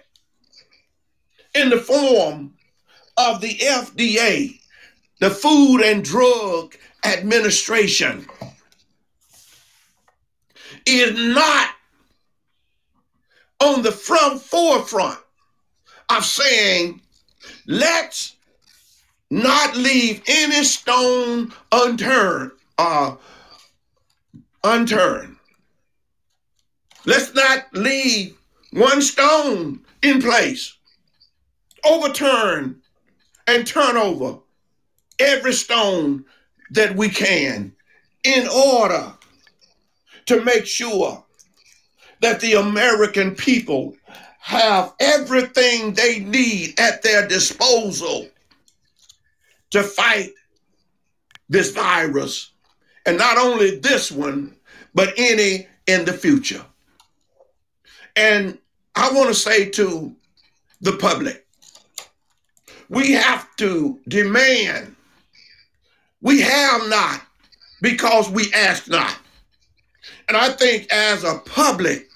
[1.55, 2.55] in the form
[3.17, 4.59] of the FDA,
[5.21, 6.75] the Food and Drug
[7.05, 8.27] Administration,
[10.87, 11.71] is not
[13.61, 15.19] on the front forefront
[16.09, 17.01] of saying,
[17.67, 18.37] let's
[19.31, 23.17] not leave any stone unturned, uh,
[24.65, 25.32] unturned.
[27.05, 28.37] Let's not leave
[28.73, 30.77] one stone in place.
[31.85, 32.81] Overturn
[33.47, 34.39] and turn over
[35.19, 36.25] every stone
[36.71, 37.73] that we can
[38.25, 39.13] in order
[40.27, 41.25] to make sure
[42.21, 43.97] that the American people
[44.39, 48.29] have everything they need at their disposal
[49.71, 50.31] to fight
[51.49, 52.53] this virus.
[53.07, 54.55] And not only this one,
[54.95, 56.65] but any in the future.
[58.17, 58.59] And
[58.95, 60.15] I want to say to
[60.81, 61.47] the public,
[62.89, 64.95] we have to demand,
[66.21, 67.23] we have not
[67.81, 69.17] because we ask not.
[70.29, 72.09] And I think as a public,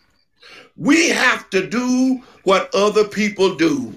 [0.77, 3.95] we have to do what other people do.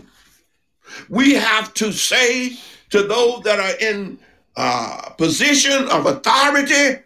[1.10, 2.58] We have to say
[2.90, 4.18] to those that are in
[4.56, 7.02] uh, position of authority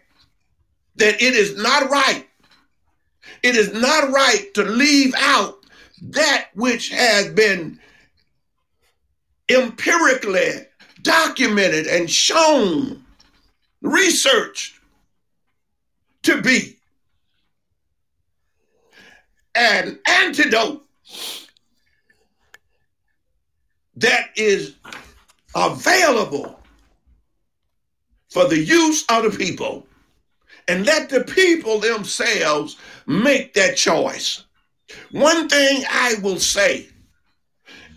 [0.96, 2.26] that it is not right.
[3.44, 5.66] It is not right to leave out
[6.00, 7.78] that which has been
[9.50, 10.66] empirically
[11.02, 13.04] documented and shown,
[13.82, 14.80] researched
[16.22, 16.78] to be
[19.54, 20.82] an antidote
[23.96, 24.74] that is
[25.54, 26.58] available
[28.30, 29.86] for the use of the people.
[30.66, 34.44] And let the people themselves make that choice.
[35.10, 36.88] One thing I will say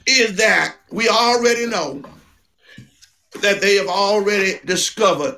[0.06, 2.04] is that we already know
[3.41, 5.38] that they have already discovered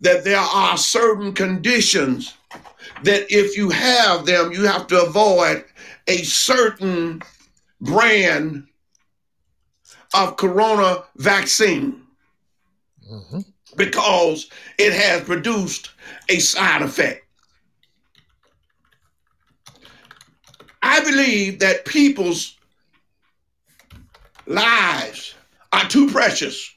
[0.00, 2.34] that there are certain conditions
[3.04, 5.64] that if you have them, you have to avoid
[6.08, 7.22] a certain
[7.80, 8.66] brand
[10.14, 12.02] of corona vaccine
[13.10, 13.40] mm-hmm.
[13.76, 15.90] because it has produced
[16.28, 17.21] a side effect.
[20.82, 22.56] I believe that people's
[24.46, 25.34] lives
[25.72, 26.74] are too precious.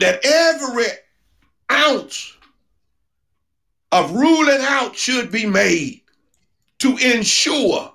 [0.00, 0.86] That every
[1.70, 2.36] ounce
[3.92, 6.00] of ruling out should be made
[6.80, 7.92] to ensure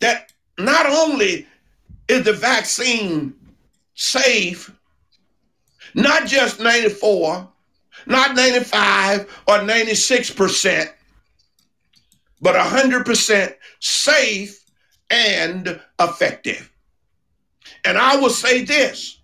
[0.00, 1.46] that not only
[2.08, 3.34] is the vaccine
[3.94, 4.70] safe,
[5.94, 7.48] not just 94,
[8.06, 10.92] not 95 or 96%,
[12.40, 14.64] but 100% safe
[15.10, 16.70] and effective.
[17.84, 19.20] And I will say this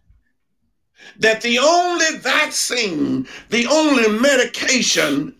[1.18, 5.34] that the only vaccine, the only medication,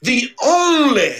[0.00, 1.16] the only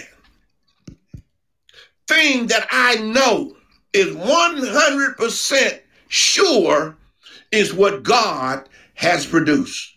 [2.08, 3.54] thing that I know
[3.92, 6.96] is 100% sure
[7.52, 9.96] is what God has produced.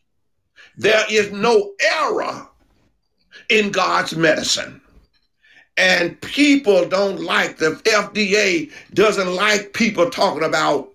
[0.77, 2.49] There is no error
[3.49, 4.81] in God's medicine.
[5.77, 10.89] And people don't like, the FDA doesn't like people talking about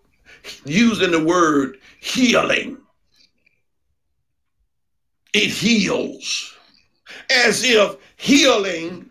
[0.65, 2.79] using the word healing.
[5.35, 6.55] It heals.
[7.31, 9.11] As if healing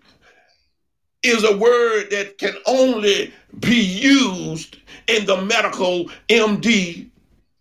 [1.24, 4.78] is a word that can only be used
[5.08, 7.10] in the medical MD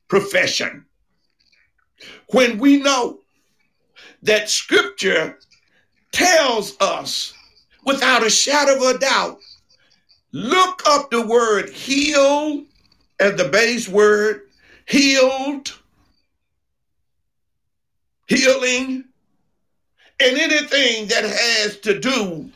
[0.09, 0.85] profession.
[2.31, 3.21] When we know
[4.23, 5.39] that scripture
[6.13, 7.33] tells us
[7.87, 9.39] without a shadow of a doubt,
[10.33, 12.65] look up the word heal
[13.19, 14.43] as the base word,
[14.87, 15.73] healed,
[18.27, 19.05] healing,
[20.21, 22.51] and anything that has to do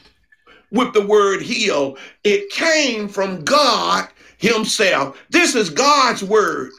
[0.71, 1.97] with the word heal.
[2.25, 5.19] It came from God Himself.
[5.31, 6.71] This is God's word.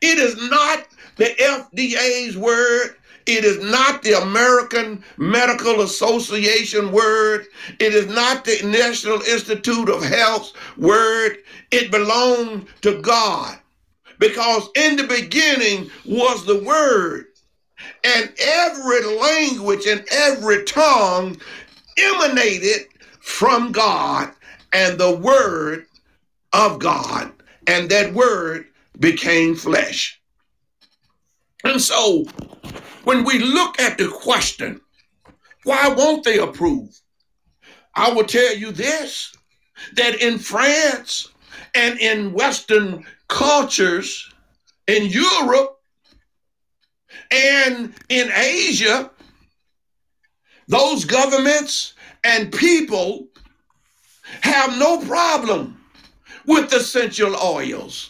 [0.00, 2.96] It is not the FDA's word.
[3.26, 7.46] It is not the American Medical Association word.
[7.78, 11.38] It is not the National Institute of Health's word.
[11.70, 13.58] It belonged to God.
[14.18, 17.26] Because in the beginning was the word.
[18.04, 21.36] And every language and every tongue
[21.98, 22.86] emanated
[23.20, 24.32] from God
[24.72, 25.86] and the Word
[26.52, 27.32] of God,
[27.66, 28.66] and that Word
[28.98, 30.19] became flesh.
[31.64, 32.24] And so,
[33.04, 34.80] when we look at the question,
[35.64, 36.90] why won't they approve?
[37.94, 39.32] I will tell you this
[39.94, 41.28] that in France
[41.74, 44.32] and in Western cultures,
[44.86, 45.76] in Europe,
[47.30, 49.10] And in Asia,
[50.68, 51.94] those governments
[52.24, 53.28] and people
[54.42, 55.80] have no problem
[56.46, 58.09] with essential oils.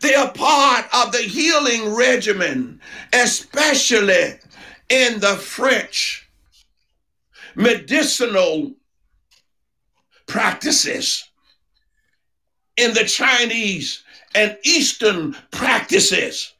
[0.00, 2.80] They are part of the healing regimen,
[3.12, 4.38] especially
[4.88, 6.28] in the French
[7.54, 8.74] medicinal
[10.26, 11.28] practices,
[12.76, 14.02] in the Chinese
[14.34, 16.52] and Eastern practices.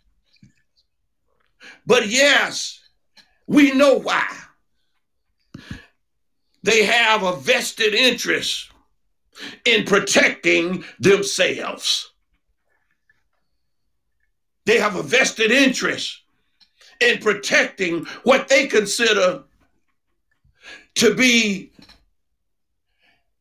[1.87, 2.81] But yes,
[3.47, 4.27] we know why.
[6.63, 8.71] They have a vested interest
[9.67, 12.14] in protecting themselves.
[14.67, 16.23] They have a vested interest
[17.01, 19.45] in protecting what they consider
[20.97, 21.73] to be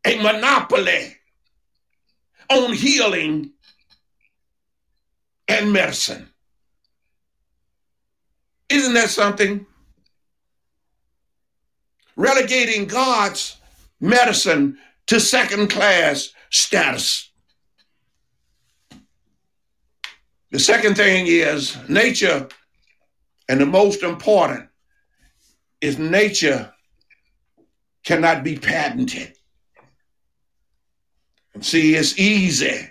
[0.06, 1.16] a monopoly
[2.50, 3.52] on healing
[5.48, 6.30] and medicine.
[8.70, 9.66] Isn't that something?
[12.16, 13.58] Relegating God's
[14.00, 17.30] medicine to second class status.
[20.54, 22.48] The second thing is nature,
[23.50, 24.70] and the most important
[25.82, 26.72] is nature
[28.06, 29.34] cannot be patented.
[31.60, 32.88] See, it's easy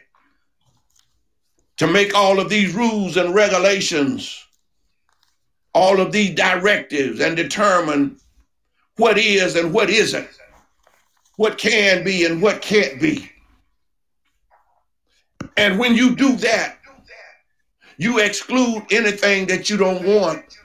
[1.76, 4.44] to make all of these rules and regulations,
[5.72, 8.16] all of these directives, and determine
[8.96, 10.28] what is and what isn't,
[11.36, 13.30] what can be and what can't be.
[15.56, 16.78] And when you do that,
[17.96, 20.58] you exclude anything that you don't want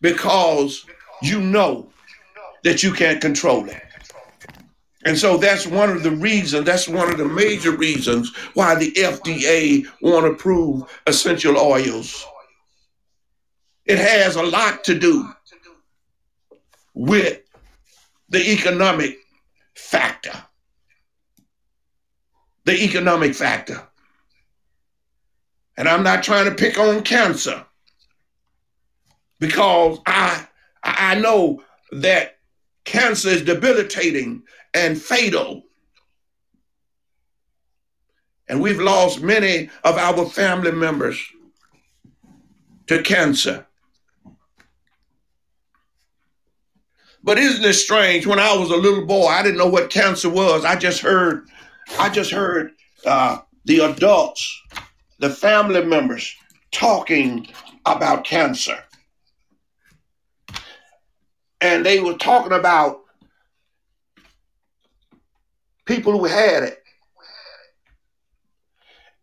[0.00, 0.84] because
[1.22, 1.88] you know
[2.64, 3.82] that you can't control it.
[5.04, 8.90] And so that's one of the reasons, that's one of the major reasons why the
[8.92, 12.26] FDA want to approve essential oils.
[13.84, 15.30] It has a lot to do
[16.92, 17.40] with
[18.30, 19.18] the economic
[19.76, 20.32] factor.
[22.64, 23.86] The economic factor.
[25.76, 27.64] And I'm not trying to pick on cancer
[29.38, 30.46] because I
[30.82, 31.62] I know
[31.92, 32.38] that
[32.84, 35.64] cancer is debilitating and fatal.
[38.48, 41.20] And we've lost many of our family members
[42.86, 43.66] to cancer.
[47.24, 48.24] But isn't it strange?
[48.24, 50.64] When I was a little boy, I didn't know what cancer was.
[50.64, 51.48] I just heard,
[51.98, 52.70] I just heard
[53.04, 54.62] uh, the adults,
[55.18, 56.34] the family members
[56.72, 57.48] talking
[57.84, 58.78] about cancer.
[61.60, 63.02] And they were talking about
[65.86, 66.82] people who had it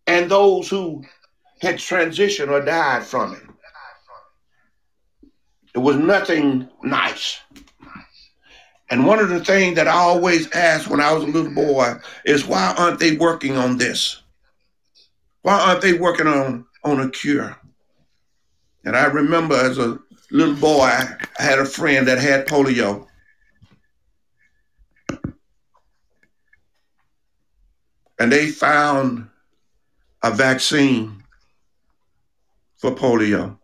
[0.08, 1.04] and those who
[1.62, 3.44] had transitioned or died from it.
[5.76, 7.40] It was nothing nice.
[8.90, 11.96] And one of the things that I always asked when I was a little boy
[12.26, 14.23] is why aren't they working on this?
[15.44, 17.56] Why aren't they working on, on a cure?
[18.84, 20.00] And I remember as a
[20.32, 23.08] little boy, I had a friend that had polio.
[28.24, 29.28] and they found
[30.24, 31.22] a vaccine
[32.78, 33.58] for polio.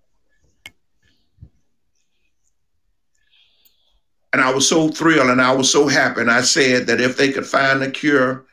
[4.33, 6.19] And I was so thrilled and I was so happy.
[6.19, 8.47] And I said that if they could find a cure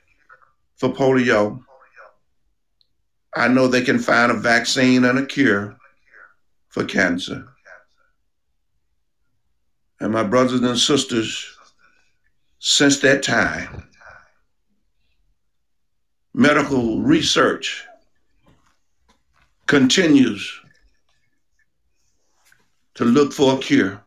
[0.77, 1.65] for polio,
[3.37, 5.77] I know they can find a vaccine and a cure
[6.69, 7.47] for cancer.
[10.01, 11.47] And my brothers and sisters,
[12.59, 13.89] since that time,
[16.33, 17.85] medical research
[19.67, 20.51] continues
[22.95, 24.03] to look for a cure.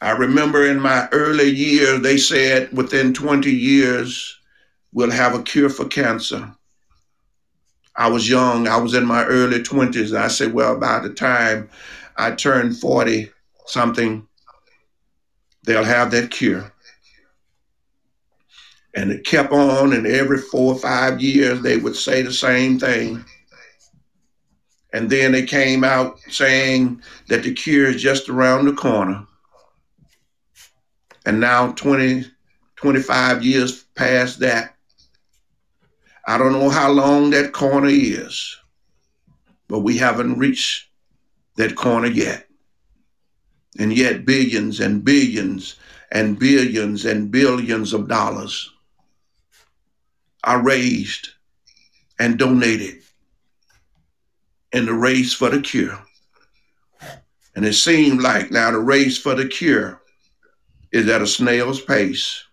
[0.00, 4.38] I remember in my early years, they said within 20 years,
[4.92, 6.54] we'll have a cure for cancer.
[7.94, 10.16] I was young, I was in my early 20s.
[10.16, 11.68] I said, well, by the time
[12.16, 13.30] I turn 40
[13.66, 14.26] something,
[15.64, 16.72] they'll have that cure.
[18.94, 22.78] And it kept on, and every four or five years they would say the same
[22.78, 23.24] thing.
[24.92, 29.26] And then they came out saying that the cure is just around the corner.
[31.24, 32.26] And now, 20,
[32.76, 34.71] 25 years past that,
[36.26, 38.56] I don't know how long that corner is,
[39.68, 40.88] but we haven't reached
[41.56, 42.48] that corner yet.
[43.78, 45.76] And yet, billions and billions
[46.12, 48.70] and billions and billions of dollars
[50.44, 51.30] are raised
[52.18, 53.02] and donated
[54.72, 55.98] in the race for the cure.
[57.54, 60.02] And it seemed like now the race for the cure
[60.92, 62.44] is at a snail's pace.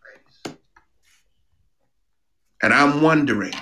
[2.62, 3.53] And I'm wondering,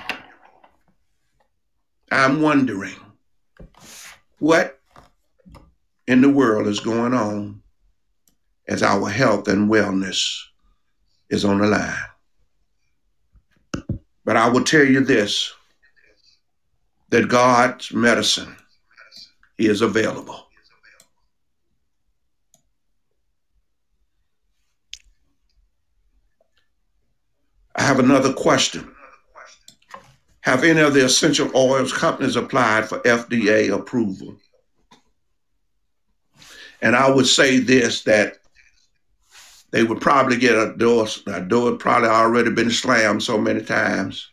[2.11, 2.95] I'm wondering
[4.39, 4.79] what
[6.07, 7.61] in the world is going on
[8.67, 10.41] as our health and wellness
[11.29, 11.93] is on the line.
[14.25, 15.53] But I will tell you this
[17.09, 18.55] that God's medicine
[19.57, 20.46] is available.
[27.87, 28.93] Have another question.
[30.41, 34.35] Have any of the essential oils companies applied for FDA approval?
[36.81, 38.39] And I would say this that
[39.71, 44.29] they would probably get a door, a door probably already been slammed so many times.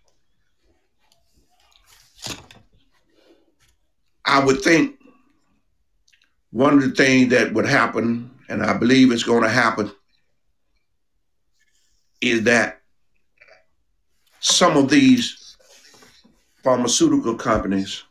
[4.25, 4.99] I would think
[6.51, 9.93] one of the things that would happen, and I believe it's going to happen,
[12.21, 12.81] is that
[14.45, 15.57] some of these
[16.63, 18.05] pharmaceutical companies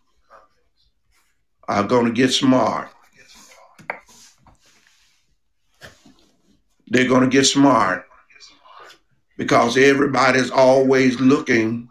[1.68, 2.90] are going to get smart.
[6.88, 8.08] They're going to get smart
[9.38, 11.88] because everybody's always looking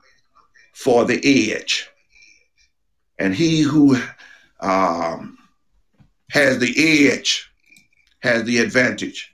[0.73, 1.89] for the edge.
[3.21, 3.97] And he who
[4.59, 5.39] um,
[6.33, 7.49] has the edge
[8.25, 9.33] has the advantage.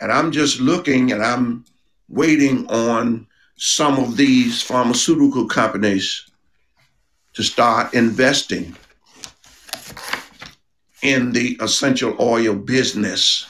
[0.00, 1.64] And I'm just looking and I'm
[2.08, 6.24] waiting on some of these pharmaceutical companies
[7.34, 8.76] to start investing
[11.02, 13.46] in the essential oil business.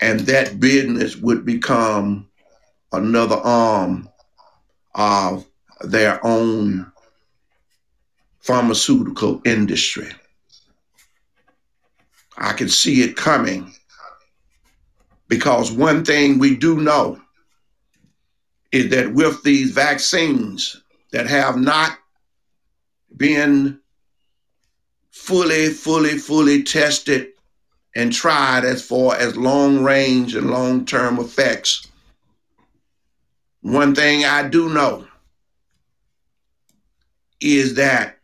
[0.00, 2.28] And that business would become
[2.92, 4.08] another arm
[4.94, 5.46] of
[5.82, 6.90] their own
[8.40, 10.10] pharmaceutical industry.
[12.36, 13.74] I can see it coming
[15.28, 17.20] because one thing we do know
[18.72, 20.80] is that with these vaccines
[21.12, 21.98] that have not
[23.16, 23.80] been
[25.10, 27.28] fully, fully, fully tested
[27.94, 31.86] and tried as far as long range and long term effects,
[33.62, 35.06] one thing I do know
[37.40, 38.18] is that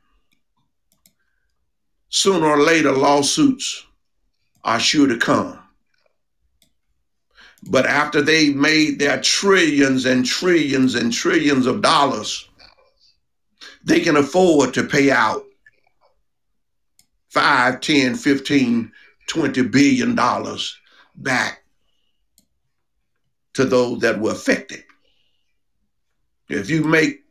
[2.09, 3.85] sooner or later lawsuits
[4.65, 5.59] are sure to come.
[7.69, 12.49] But after they made their trillions and trillions and trillions of dollars,
[13.85, 15.45] they can afford to pay out
[17.31, 18.93] 5, 10, 15,
[19.29, 20.77] 20 billion dollars
[21.17, 21.65] back
[23.55, 24.85] to those that were affected.
[26.49, 27.25] If you make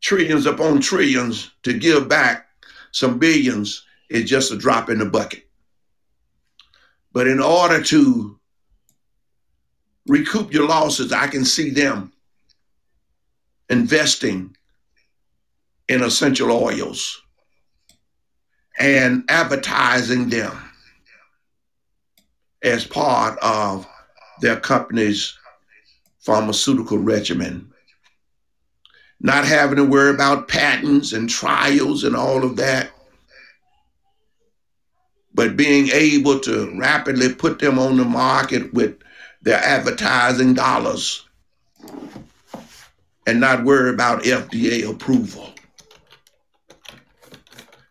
[0.00, 2.48] trillions upon trillions to give back
[2.92, 5.48] some billions, it's just a drop in the bucket.
[7.12, 8.37] But in order to
[10.08, 12.12] recoup your losses, I can see them
[13.68, 14.56] investing
[15.88, 17.20] in essential oils
[18.78, 20.56] and advertising them
[22.62, 23.86] as part of
[24.40, 25.36] their company's
[26.20, 27.72] pharmaceutical regimen.
[29.20, 32.90] Not having to worry about patents and trials and all of that,
[35.34, 38.98] but being able to rapidly put them on the market with
[39.48, 41.24] their advertising dollars
[43.26, 45.54] and not worry about FDA approval.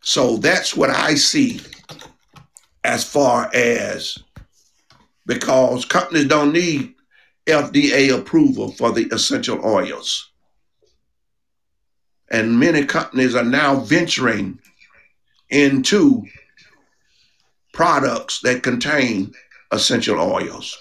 [0.01, 1.62] So that's what I see
[2.84, 4.20] as far as
[5.26, 6.93] because companies don't need
[7.47, 10.30] FDA approval for the essential oils.
[12.30, 14.60] And many companies are now venturing
[15.49, 16.24] into
[17.74, 19.34] products that contain
[19.72, 20.78] essential oils.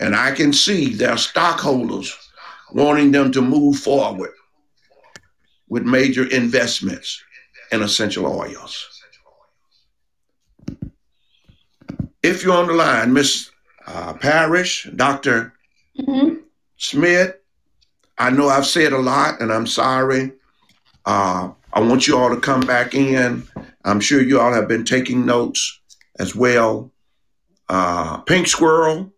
[0.00, 2.14] And I can see their stockholders
[2.72, 4.32] wanting them to move forward
[5.68, 7.22] with major investments
[7.72, 8.90] in essential oils.
[12.22, 13.50] If you're on the line, Miss
[13.86, 15.52] uh, Parrish, Dr.
[16.00, 16.40] Mhm.
[16.76, 17.36] Smith,
[18.18, 20.32] I know I've said a lot and I'm sorry.
[21.04, 23.46] Uh, I want you all to come back in.
[23.84, 25.80] I'm sure you all have been taking notes
[26.18, 26.90] as well.
[27.68, 29.12] Uh, Pink Squirrel,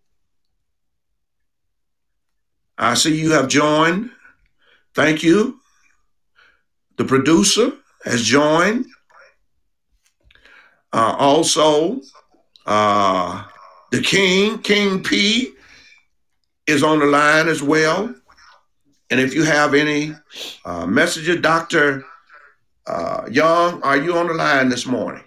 [2.78, 4.10] I see you have joined.
[4.94, 5.60] Thank you.
[6.96, 7.72] The producer
[8.04, 8.86] has joined.
[10.92, 12.00] Uh, also,
[12.66, 13.44] uh,
[13.90, 15.52] the King, King P,
[16.66, 18.14] is on the line as well.
[19.10, 20.14] And if you have any
[20.64, 22.04] uh, messages, Dr.
[22.86, 25.22] uh, Young, are you on the line this morning?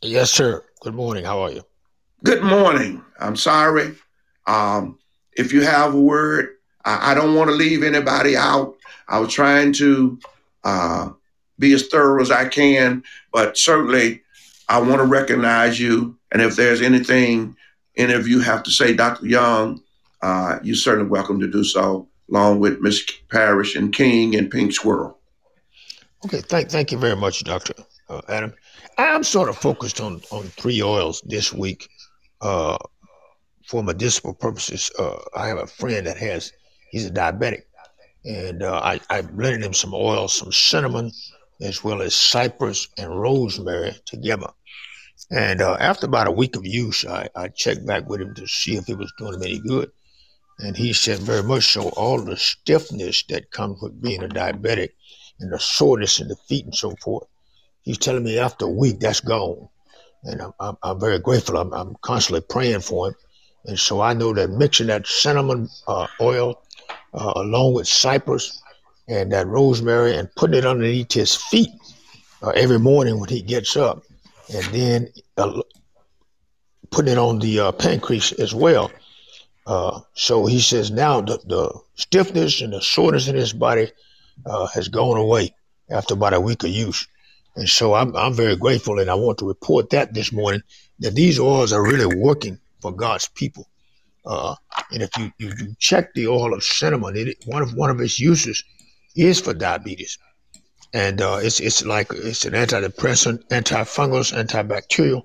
[0.00, 0.64] Yes, sir.
[0.80, 1.24] Good morning.
[1.24, 1.62] How are you?
[2.24, 3.04] Good morning.
[3.20, 3.94] I'm sorry.
[4.46, 4.98] Um,
[5.32, 6.57] if you have a word,
[6.88, 8.76] I, I don't want to leave anybody out.
[9.08, 10.18] I was trying to
[10.64, 11.10] uh,
[11.58, 14.22] be as thorough as I can, but certainly
[14.68, 16.16] I want to recognize you.
[16.32, 17.56] And if there's anything
[17.96, 19.26] any of you have to say, Dr.
[19.26, 19.82] Young,
[20.22, 23.04] uh, you're certainly welcome to do so, along with Ms.
[23.28, 25.18] Parrish and King and Pink Squirrel.
[26.24, 27.74] Okay, thank thank you very much, Doctor
[28.08, 28.52] uh, Adam.
[28.96, 31.88] I'm sort of focused on on three oils this week,
[32.40, 32.78] uh,
[33.68, 34.90] for medicinal purposes.
[34.98, 36.52] Uh, I have a friend that has
[36.90, 37.62] he's a diabetic,
[38.24, 41.12] and uh, I I blended him some oil, some cinnamon,
[41.60, 44.48] as well as cypress and rosemary together.
[45.30, 48.46] And uh, after about a week of use, I, I checked back with him to
[48.46, 49.90] see if it was doing him any good.
[50.58, 51.88] And he said very much so.
[51.90, 54.90] All the stiffness that comes with being a diabetic
[55.40, 57.26] and the soreness in the feet and so forth.
[57.82, 59.68] He's telling me after a week that's gone.
[60.24, 61.56] And I'm, I'm, I'm very grateful.
[61.58, 63.14] I'm, I'm, constantly praying for him.
[63.66, 66.62] And so I know that mixing that cinnamon uh, oil
[67.14, 68.62] uh, along with cypress
[69.08, 71.70] and that rosemary and putting it underneath his feet
[72.42, 74.02] uh, every morning when he gets up,
[74.54, 75.62] and then uh,
[76.90, 78.90] putting it on the uh, pancreas as well.
[79.66, 83.90] Uh, so he says now the, the stiffness and the soreness in his body
[84.46, 85.54] uh, has gone away
[85.90, 87.06] after about a week of use.
[87.56, 90.62] And so I'm, I'm very grateful, and I want to report that this morning
[91.00, 93.66] that these oils are really working for God's people.
[94.28, 94.54] Uh,
[94.92, 97.98] and if you, if you check the oil of cinnamon, it, one of one of
[97.98, 98.62] its uses
[99.16, 100.18] is for diabetes,
[100.92, 105.22] and uh, it's it's like it's an antidepressant, antifungal, antibacterial,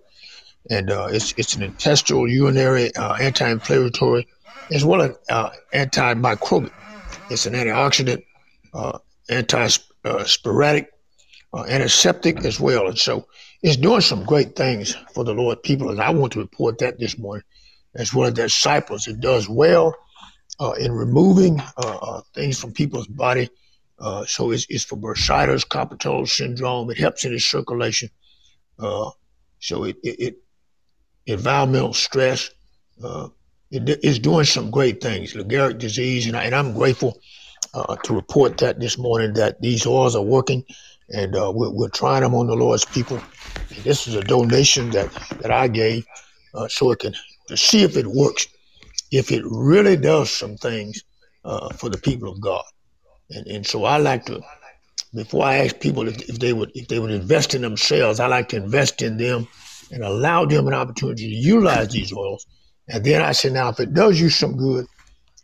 [0.69, 4.25] and uh, it's it's an intestinal, urinary, uh, anti-inflammatory,
[4.71, 6.71] as well as uh, antimicrobial.
[7.29, 8.23] It's an antioxidant,
[8.73, 8.99] uh,
[9.29, 10.87] anti-sporadic,
[11.53, 12.87] antiseptic as well.
[12.87, 13.27] And so
[13.61, 15.89] it's doing some great things for the Lord people.
[15.89, 17.43] And I want to report that this morning,
[17.95, 19.07] as one of that cypress.
[19.07, 19.95] It does well
[20.59, 23.49] uh, in removing uh, uh things from people's body.
[23.99, 26.89] Uh, so it's, it's for bursitis, carpal syndrome.
[26.91, 28.09] It helps in the circulation.
[28.79, 29.11] Uh,
[29.59, 30.37] so it, it, it,
[31.25, 32.49] environmental stress.
[33.71, 35.35] it is doing some great things.
[35.35, 37.17] Lou disease, and, I, I'm grateful
[38.03, 40.65] to report that this morning that these oils are working,
[41.09, 43.21] and uh, we're, we're, trying them on the Lord's people.
[43.69, 46.05] And this is a donation that that I gave
[46.53, 47.13] uh, so it can
[47.53, 48.47] to see if it works,
[49.11, 51.03] if it really does some things
[51.45, 52.63] uh, for the people of God.
[53.29, 54.41] And and so I like to.
[55.13, 58.27] Before I ask people if, if they would if they would invest in themselves, I
[58.27, 59.47] like to invest in them
[59.91, 62.45] and allow them an opportunity to utilize these oils.
[62.87, 64.85] And then I say, now if it does you some good,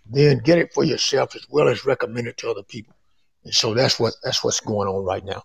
[0.10, 2.95] then get it for yourself as well as recommend it to other people.
[3.45, 5.43] And so that's what that's what's going on right now.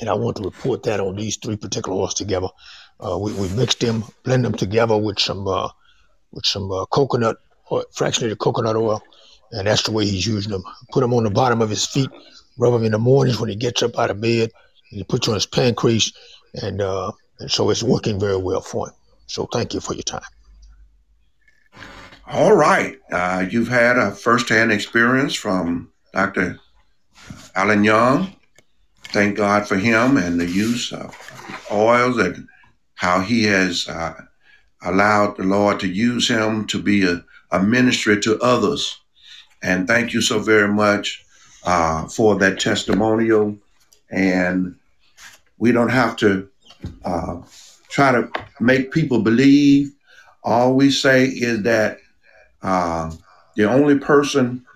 [0.00, 2.48] And I want to report that on these three particular oils together.
[3.00, 5.68] Uh, we, we mixed them, blend them together with some uh,
[6.32, 7.36] with some uh, coconut
[7.70, 9.02] or fractionated coconut oil,
[9.52, 10.64] and that's the way he's using them.
[10.92, 12.10] Put them on the bottom of his feet,
[12.58, 14.50] rub them in the mornings when he gets up out of bed,
[14.90, 16.12] and he puts on his pancreas,
[16.62, 18.94] and uh, and so it's working very well for him.
[19.26, 20.22] So thank you for your time.
[22.26, 22.98] All right.
[23.10, 26.58] Uh, you've had a firsthand experience from Dr.
[27.54, 28.34] Alan Young.
[29.04, 31.16] Thank God for him and the use of
[31.70, 32.46] oils and
[32.98, 34.12] how he has uh,
[34.82, 38.98] allowed the Lord to use him to be a, a ministry to others.
[39.62, 41.24] And thank you so very much
[41.62, 43.56] uh, for that testimonial.
[44.10, 44.74] And
[45.58, 46.48] we don't have to
[47.04, 47.36] uh,
[47.88, 49.92] try to make people believe.
[50.42, 51.98] All we say is that
[52.62, 53.12] uh,
[53.54, 54.66] the only person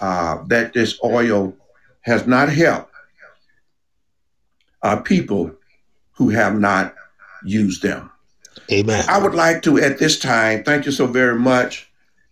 [0.00, 1.56] uh, that this oil
[2.02, 2.92] has not helped
[4.82, 5.50] are people
[6.12, 6.94] who have not
[7.44, 8.10] used them.
[8.70, 9.04] Amen.
[9.08, 11.90] I would like to, at this time, thank you so very much.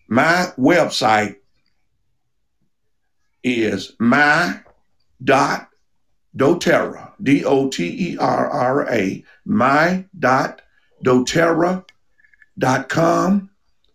[0.08, 1.36] My website
[3.42, 4.60] is my
[5.22, 5.68] dot
[6.36, 10.62] doterra d o t e r r a my dot
[11.04, 11.84] doterra
[12.58, 13.50] dot com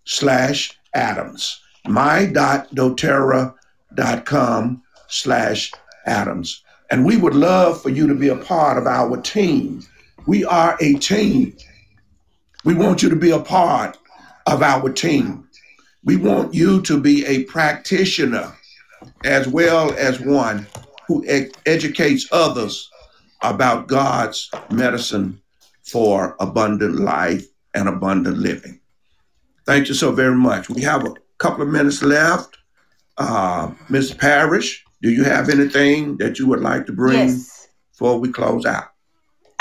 [0.06, 1.62] slash Adams.
[1.86, 3.54] my dot doterra
[3.94, 5.72] dot com slash
[6.06, 6.64] Adams.
[6.90, 9.84] And we would love for you to be a part of our team.
[10.26, 11.56] We are a team.
[12.64, 13.98] We want you to be a part
[14.48, 15.48] of our team.
[16.06, 18.54] We want you to be a practitioner
[19.26, 20.68] as well as one
[21.08, 22.90] who ed- educates others
[23.42, 25.42] about God's medicine
[25.84, 28.80] for abundant life and abundant living.
[29.66, 30.70] Thank you so very much.
[30.70, 32.58] We have a couple of minutes left.
[33.18, 34.14] Uh, Ms.
[34.14, 37.68] Parrish, do you have anything that you would like to bring Yes.
[37.92, 38.93] before we close out?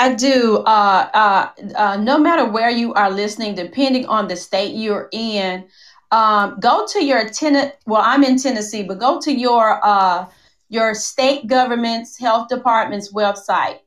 [0.03, 0.57] I do.
[0.57, 5.65] Uh, uh, uh, no matter where you are listening, depending on the state you're in,
[6.11, 7.73] um, go to your tenant.
[7.85, 10.25] Well, I'm in Tennessee, but go to your uh,
[10.67, 13.79] your state government's health department's website.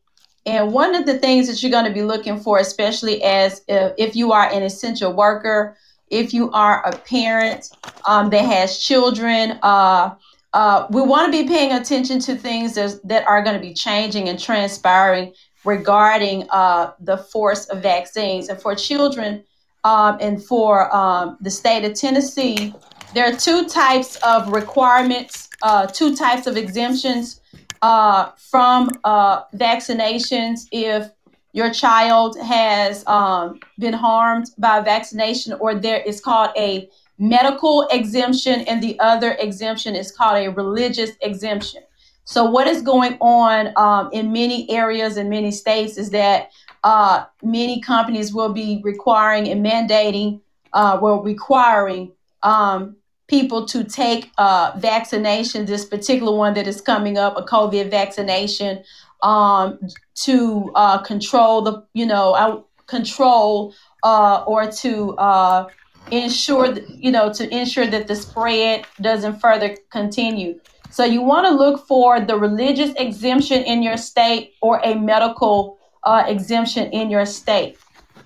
[0.47, 3.93] And one of the things that you're going to be looking for, especially as if,
[3.99, 5.77] if you are an essential worker,
[6.09, 7.69] if you are a parent
[8.07, 10.15] um, that has children, uh,
[10.55, 14.31] uh, we want to be paying attention to things that are going to be changing
[14.31, 15.35] and transpiring
[15.67, 18.49] regarding uh, the force of vaccines.
[18.49, 19.45] And for children
[19.85, 22.73] um, and for um, the state of Tennessee,
[23.15, 27.41] there are two types of requirements, uh, two types of exemptions
[27.83, 31.11] uh, from uh, vaccinations if
[31.53, 36.89] your child has um, been harmed by vaccination, or there is called a
[37.19, 41.83] medical exemption, and the other exemption is called a religious exemption.
[42.27, 46.51] So, what is going on um, in many areas in many states is that
[46.83, 50.41] uh, many companies will be requiring and mandating,
[50.73, 52.11] uh, well, requiring
[52.43, 52.97] um,
[53.29, 54.73] people to take uh.
[54.81, 58.83] This particular one that is coming up, a COVID vaccination,
[59.23, 59.79] um,
[60.25, 63.73] to uh, control the, you know, control
[64.03, 65.69] uh, or to uh,
[66.11, 70.59] ensure, you know, to ensure that the spread doesn't further continue.
[70.91, 75.79] So you want to look for the religious exemption in your state or a medical
[76.05, 77.79] uh, exemption in your state.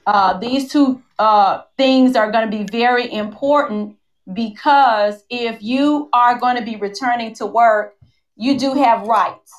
[0.07, 3.97] Uh, these two uh, things are going to be very important
[4.33, 7.97] because if you are going to be returning to work,
[8.37, 9.53] you do have rights.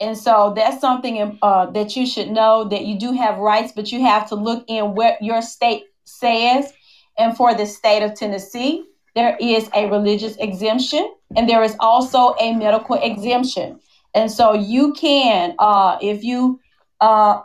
[0.00, 3.92] And so that's something uh, that you should know that you do have rights, but
[3.92, 6.72] you have to look in what your state says.
[7.18, 8.84] And for the state of Tennessee,
[9.14, 13.80] there is a religious exemption and there is also a medical exemption.
[14.14, 16.60] And so you can, uh, if you
[17.00, 17.42] uh,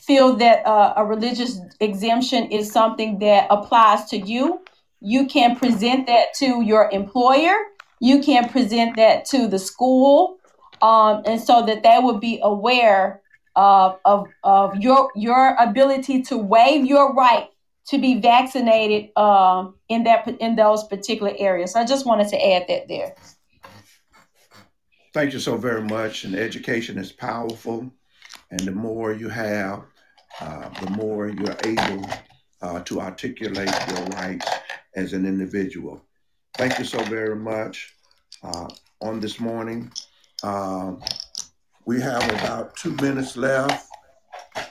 [0.00, 4.60] feel that uh, a religious exemption is something that applies to you,
[5.00, 7.54] you can present that to your employer.
[8.00, 10.38] You can present that to the school,
[10.82, 13.20] um, and so that they would be aware
[13.56, 17.48] of, of, of your your ability to waive your right
[17.90, 21.74] to be vaccinated um, in that in those particular areas.
[21.74, 23.16] I just wanted to add that there.
[25.12, 26.24] Thank you so very much.
[26.24, 27.92] And education is powerful,
[28.52, 29.82] and the more you have,
[30.40, 32.08] uh, the more you're able
[32.62, 34.48] uh, to articulate your rights
[34.94, 36.00] as an individual.
[36.54, 37.92] Thank you so very much
[38.44, 38.68] uh,
[39.00, 39.90] on this morning.
[40.44, 41.02] Um,
[41.86, 43.88] we have about two minutes left.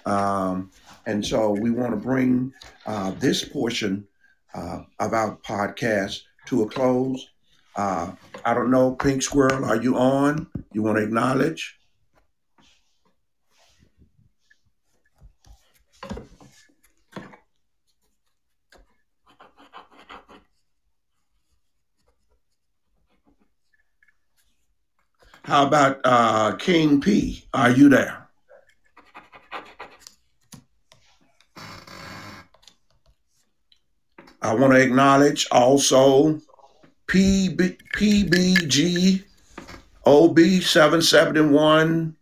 [0.06, 0.72] Um,
[1.10, 2.54] and so we want to bring
[2.86, 4.08] uh, this portion
[4.54, 7.28] uh, of our podcast to a close.
[7.76, 8.12] Uh,
[8.46, 10.46] I don't know, Pink Squirrel, are you on?
[10.72, 11.80] You want to acknowledge?
[25.44, 27.46] How about uh, King P?
[27.56, 28.29] Are you there?
[34.50, 36.42] I want to acknowledge also
[37.06, 39.24] PB, PBG
[40.08, 42.16] OB 771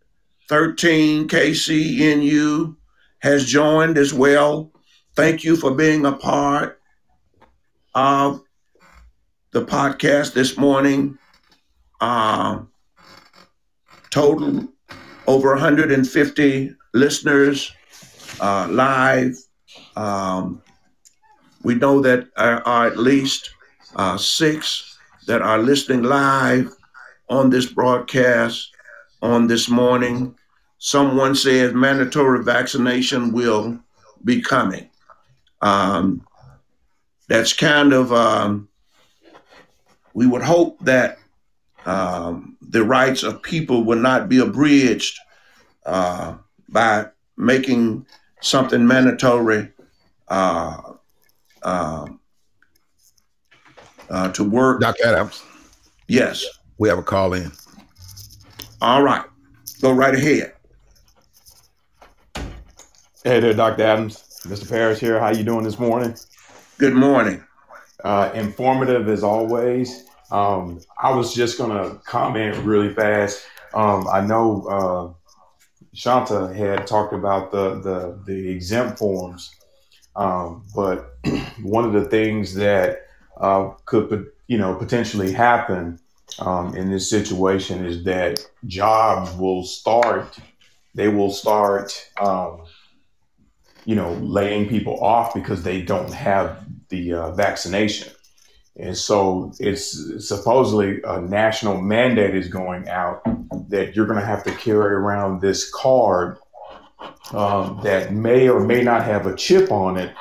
[0.46, 2.76] 13 KCNU
[3.20, 4.70] has joined as well.
[5.16, 6.78] Thank you for being a part
[7.94, 8.42] of
[9.52, 11.16] the podcast this morning.
[11.98, 12.60] Uh,
[14.10, 14.68] total
[15.26, 17.72] over 150 listeners
[18.38, 19.34] uh, live.
[19.96, 20.60] Um,
[21.62, 23.50] we know that are, are at least
[23.96, 26.70] uh, six that are listening live
[27.28, 28.70] on this broadcast
[29.22, 30.34] on this morning.
[30.78, 33.78] Someone says mandatory vaccination will
[34.24, 34.88] be coming.
[35.60, 36.24] Um,
[37.28, 38.68] that's kind of, um,
[40.14, 41.18] we would hope that
[41.84, 45.18] um, the rights of people will not be abridged
[45.84, 46.36] uh,
[46.68, 47.06] by
[47.36, 48.06] making
[48.40, 49.70] something mandatory
[50.28, 50.87] uh,
[51.62, 52.06] uh,
[54.10, 54.80] uh, to work.
[54.80, 55.06] Dr.
[55.06, 55.42] Adams,
[56.06, 56.44] Yes.
[56.78, 57.50] we have a call in.
[58.80, 59.24] All right.
[59.80, 60.54] Go right ahead.
[63.24, 63.82] Hey there, Dr.
[63.82, 64.24] Adams.
[64.46, 64.68] Mr.
[64.68, 65.18] Parrish here.
[65.18, 66.14] How you doing this morning?
[66.78, 67.44] Good morning.
[68.04, 70.04] Uh, informative as always.
[70.30, 73.44] Um, I was just gonna comment really fast.
[73.74, 75.34] Um, I know uh,
[75.92, 79.52] Shanta had talked about the the, the exempt forms,
[80.18, 81.16] um, but
[81.62, 83.06] one of the things that
[83.40, 85.98] uh, could you know potentially happen
[86.40, 90.38] um, in this situation is that jobs will start
[90.98, 92.64] they will start, um,
[93.84, 98.12] you know, laying people off because they don't have the uh, vaccination.
[98.76, 103.22] And so it's supposedly a national mandate is going out
[103.70, 106.38] that you're going to have to carry around this card
[107.32, 110.14] um, that may or may not have a chip on it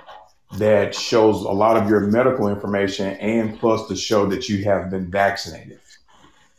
[0.53, 4.89] that shows a lot of your medical information and plus to show that you have
[4.89, 5.79] been vaccinated.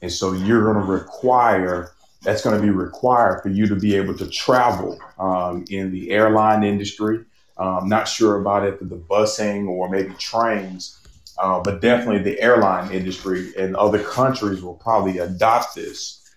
[0.03, 1.93] And so you're going to require,
[2.23, 6.11] that's going to be required for you to be able to travel um, in the
[6.11, 7.25] airline industry.
[7.57, 11.01] Um, not sure about it for the busing or maybe trains,
[11.39, 16.31] uh, but definitely the airline industry and other countries will probably adopt this.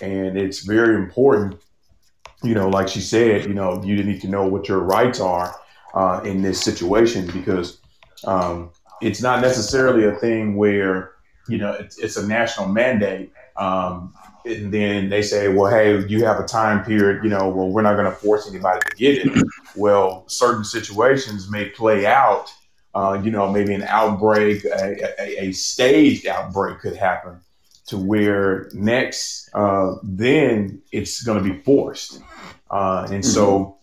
[0.00, 1.60] And it's very important,
[2.44, 5.54] you know, like she said, you know, you need to know what your rights are
[5.94, 7.80] uh, in this situation because
[8.24, 8.70] um,
[9.00, 11.12] it's not necessarily a thing where,
[11.48, 13.32] you know, it's, it's a national mandate.
[13.56, 14.14] Um,
[14.44, 17.82] and then they say, well, hey, you have a time period, you know, well, we're
[17.82, 19.44] not going to force anybody to get it.
[19.76, 22.52] Well, certain situations may play out
[22.94, 27.40] uh, you know, maybe an outbreak, a, a, a, staged outbreak could happen
[27.86, 32.20] to where next, uh, then it's going to be forced.
[32.70, 33.30] Uh, and mm-hmm.
[33.30, 33.78] so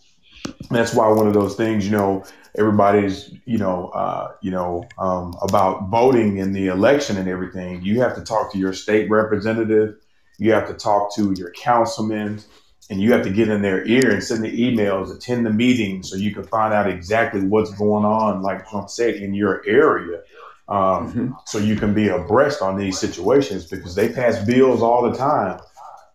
[0.69, 2.23] that's why one of those things, you know,
[2.57, 7.81] everybody's, you know, uh, you know, um, about voting in the election and everything.
[7.83, 9.95] You have to talk to your state representative.
[10.37, 12.41] You have to talk to your councilmen
[12.89, 16.09] and you have to get in their ear and send the emails, attend the meetings,
[16.09, 20.19] so you can find out exactly what's going on, like Trump said, in your area.
[20.67, 20.77] Um,
[21.07, 21.31] mm-hmm.
[21.45, 25.61] So you can be abreast on these situations because they pass bills all the time,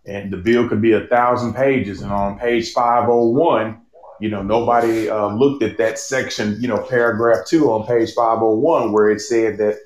[0.06, 3.80] and the bill could be a thousand pages, and on page five hundred one,
[4.20, 8.38] you know, nobody uh, looked at that section, you know, paragraph two on page five
[8.38, 9.78] hundred one, where it said that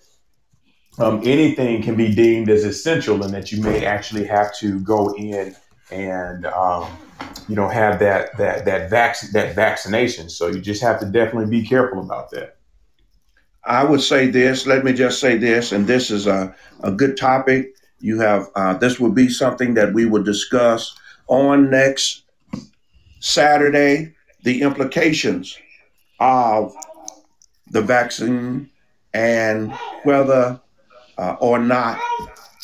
[0.99, 5.15] um, anything can be deemed as essential, and that you may actually have to go
[5.15, 5.57] in
[5.91, 6.87] and um,
[7.49, 10.29] you know have that that that vac- that vaccination.
[10.29, 12.57] So you just have to definitely be careful about that.
[13.65, 14.67] I would say this.
[14.67, 17.75] Let me just say this, and this is a, a good topic.
[18.01, 20.95] You have uh, this will be something that we will discuss
[21.29, 22.23] on next
[23.21, 24.15] Saturday.
[24.43, 25.59] The implications
[26.19, 26.75] of
[27.71, 28.71] the vaccine
[29.13, 29.73] and
[30.05, 30.61] whether
[31.19, 32.01] uh, or not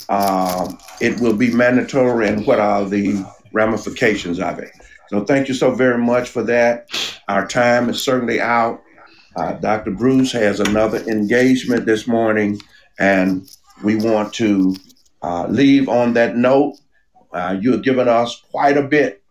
[0.09, 4.71] um, it will be mandatory and what are the ramifications of it.
[5.09, 6.89] So thank you so very much for that.
[7.29, 8.83] Our time is certainly out.
[9.37, 9.91] Uh, Dr.
[9.91, 12.59] Bruce has another engagement this morning,
[12.99, 13.49] and
[13.85, 14.75] we want to
[15.23, 16.79] uh, leave on that note.
[17.33, 19.23] Uh, you have given us quite a bit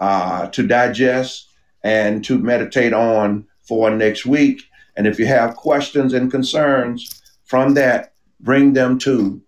[0.00, 1.48] uh, to digest
[1.84, 4.62] and to meditate on for next week.
[4.96, 9.40] And if you have questions and concerns from that, bring them to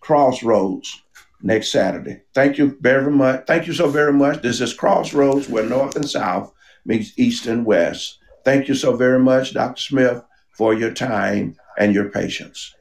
[0.00, 1.02] Crossroads
[1.42, 2.22] next Saturday.
[2.34, 3.46] Thank you very much.
[3.46, 4.42] Thank you so very much.
[4.42, 6.52] This is Crossroads, where North and South
[6.84, 8.18] meets East and West.
[8.44, 9.80] Thank you so very much, Dr.
[9.80, 10.22] Smith,
[10.56, 12.74] for your time and your patience.